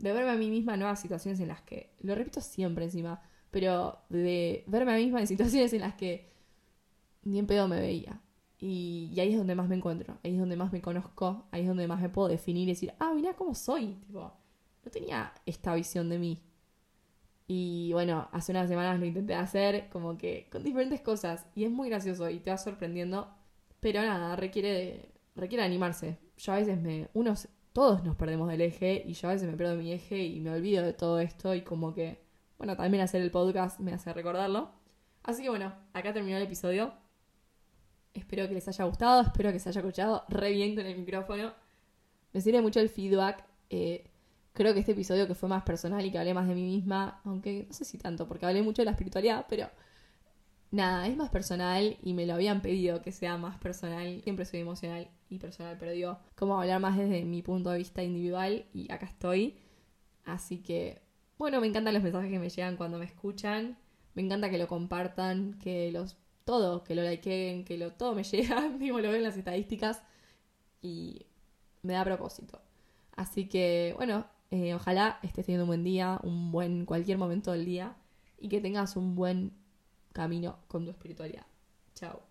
de 0.00 0.12
verme 0.12 0.30
a 0.30 0.36
mí 0.36 0.50
misma 0.50 0.74
en 0.74 0.80
nuevas 0.80 1.00
situaciones 1.00 1.40
en 1.40 1.48
las 1.48 1.60
que, 1.62 1.94
lo 2.00 2.14
repito 2.14 2.40
siempre 2.40 2.84
encima, 2.84 3.22
pero 3.50 3.98
de 4.08 4.64
verme 4.66 4.92
a 4.92 4.96
mí 4.96 5.04
misma 5.04 5.20
en 5.20 5.26
situaciones 5.26 5.72
en 5.72 5.80
las 5.80 5.94
que 5.94 6.30
ni 7.22 7.38
en 7.38 7.46
pedo 7.46 7.68
me 7.68 7.80
veía. 7.80 8.20
Y, 8.58 9.14
ahí 9.18 9.32
es 9.32 9.38
donde 9.38 9.54
más 9.54 9.68
me 9.68 9.76
encuentro, 9.76 10.18
ahí 10.22 10.34
es 10.34 10.38
donde 10.38 10.56
más 10.56 10.72
me 10.72 10.82
conozco, 10.82 11.46
ahí 11.50 11.62
es 11.62 11.68
donde 11.68 11.86
más 11.86 12.00
me 12.00 12.08
puedo 12.10 12.28
definir 12.28 12.68
y 12.68 12.72
decir, 12.72 12.92
ah, 12.98 13.12
mira 13.14 13.34
cómo 13.34 13.54
soy. 13.54 13.94
Tipo, 14.06 14.32
no 14.84 14.90
tenía 14.90 15.32
esta 15.46 15.74
visión 15.74 16.08
de 16.08 16.18
mí. 16.18 16.42
Y 17.46 17.92
bueno, 17.92 18.28
hace 18.32 18.52
unas 18.52 18.68
semanas 18.68 19.00
lo 19.00 19.06
intenté 19.06 19.34
hacer 19.34 19.88
como 19.90 20.16
que 20.16 20.48
con 20.52 20.62
diferentes 20.62 21.00
cosas 21.00 21.46
y 21.54 21.64
es 21.64 21.70
muy 21.70 21.88
gracioso 21.88 22.30
y 22.30 22.38
te 22.38 22.50
va 22.50 22.58
sorprendiendo. 22.58 23.28
Pero 23.80 24.02
nada, 24.02 24.36
requiere, 24.36 25.10
requiere 25.34 25.64
animarse. 25.64 26.18
Yo 26.36 26.52
a 26.52 26.56
veces 26.56 26.80
me... 26.80 27.08
Unos, 27.14 27.48
todos 27.72 28.04
nos 28.04 28.16
perdemos 28.16 28.48
del 28.48 28.60
eje 28.60 29.02
y 29.06 29.12
yo 29.14 29.28
a 29.28 29.32
veces 29.32 29.48
me 29.48 29.56
pierdo 29.56 29.76
mi 29.76 29.92
eje 29.92 30.24
y 30.24 30.40
me 30.40 30.50
olvido 30.50 30.84
de 30.84 30.92
todo 30.92 31.20
esto 31.20 31.54
y 31.54 31.62
como 31.62 31.94
que... 31.94 32.22
Bueno, 32.58 32.76
también 32.76 33.02
hacer 33.02 33.22
el 33.22 33.30
podcast 33.30 33.80
me 33.80 33.92
hace 33.92 34.12
recordarlo. 34.12 34.70
Así 35.22 35.42
que 35.42 35.48
bueno, 35.48 35.72
acá 35.92 36.12
terminó 36.12 36.36
el 36.36 36.42
episodio. 36.42 36.92
Espero 38.12 38.46
que 38.48 38.54
les 38.54 38.68
haya 38.68 38.84
gustado, 38.84 39.22
espero 39.22 39.52
que 39.52 39.58
se 39.58 39.70
haya 39.70 39.80
escuchado 39.80 40.24
re 40.28 40.50
bien 40.50 40.74
con 40.74 40.84
el 40.84 40.98
micrófono. 40.98 41.54
Me 42.32 42.40
sirve 42.40 42.60
mucho 42.60 42.80
el 42.80 42.88
feedback. 42.88 43.44
Eh, 43.70 44.10
Creo 44.52 44.74
que 44.74 44.80
este 44.80 44.92
episodio 44.92 45.26
que 45.26 45.34
fue 45.34 45.48
más 45.48 45.62
personal 45.62 46.04
y 46.04 46.10
que 46.10 46.18
hablé 46.18 46.34
más 46.34 46.48
de 46.48 46.54
mí 46.54 46.64
misma, 46.64 47.20
aunque 47.24 47.66
no 47.68 47.72
sé 47.72 47.84
si 47.84 47.98
tanto, 47.98 48.26
porque 48.26 48.46
hablé 48.46 48.62
mucho 48.62 48.82
de 48.82 48.86
la 48.86 48.90
espiritualidad, 48.92 49.46
pero 49.48 49.70
nada, 50.70 51.06
es 51.08 51.16
más 51.16 51.30
personal 51.30 51.96
y 52.02 52.14
me 52.14 52.26
lo 52.26 52.34
habían 52.34 52.62
pedido 52.62 53.02
que 53.02 53.12
sea 53.12 53.36
más 53.36 53.58
personal. 53.58 54.20
Siempre 54.22 54.44
soy 54.44 54.60
emocional 54.60 55.08
y 55.28 55.38
personal, 55.38 55.76
pero 55.78 55.92
digo, 55.92 56.18
como 56.36 56.60
hablar 56.60 56.80
más 56.80 56.96
desde 56.96 57.24
mi 57.24 57.42
punto 57.42 57.70
de 57.70 57.78
vista 57.78 58.02
individual 58.02 58.66
y 58.72 58.90
acá 58.92 59.06
estoy. 59.06 59.56
Así 60.24 60.58
que, 60.58 61.02
bueno, 61.38 61.60
me 61.60 61.66
encantan 61.66 61.94
los 61.94 62.02
mensajes 62.02 62.30
que 62.30 62.38
me 62.38 62.50
llegan 62.50 62.76
cuando 62.76 62.98
me 62.98 63.04
escuchan. 63.06 63.78
Me 64.14 64.22
encanta 64.22 64.50
que 64.50 64.58
lo 64.58 64.68
compartan, 64.68 65.58
que 65.58 65.90
los 65.92 66.16
todo, 66.44 66.84
que 66.84 66.94
lo 66.94 67.02
likeen, 67.02 67.64
que 67.64 67.78
lo 67.78 67.92
todo 67.92 68.14
me 68.14 68.22
llega, 68.24 68.68
mismo 68.68 69.00
lo 69.00 69.08
ven 69.08 69.18
en 69.18 69.24
las 69.24 69.36
estadísticas 69.36 70.02
y 70.82 71.26
me 71.82 71.94
da 71.94 72.04
propósito. 72.04 72.60
Así 73.16 73.48
que, 73.48 73.94
bueno, 73.96 74.26
eh, 74.50 74.74
ojalá 74.74 75.18
estés 75.22 75.46
teniendo 75.46 75.64
un 75.64 75.68
buen 75.68 75.84
día, 75.84 76.18
un 76.22 76.50
buen 76.50 76.86
cualquier 76.86 77.18
momento 77.18 77.52
del 77.52 77.64
día 77.64 77.96
y 78.38 78.48
que 78.48 78.60
tengas 78.60 78.96
un 78.96 79.14
buen 79.14 79.52
camino 80.12 80.58
con 80.68 80.84
tu 80.84 80.90
espiritualidad. 80.90 81.46
Chao. 81.94 82.29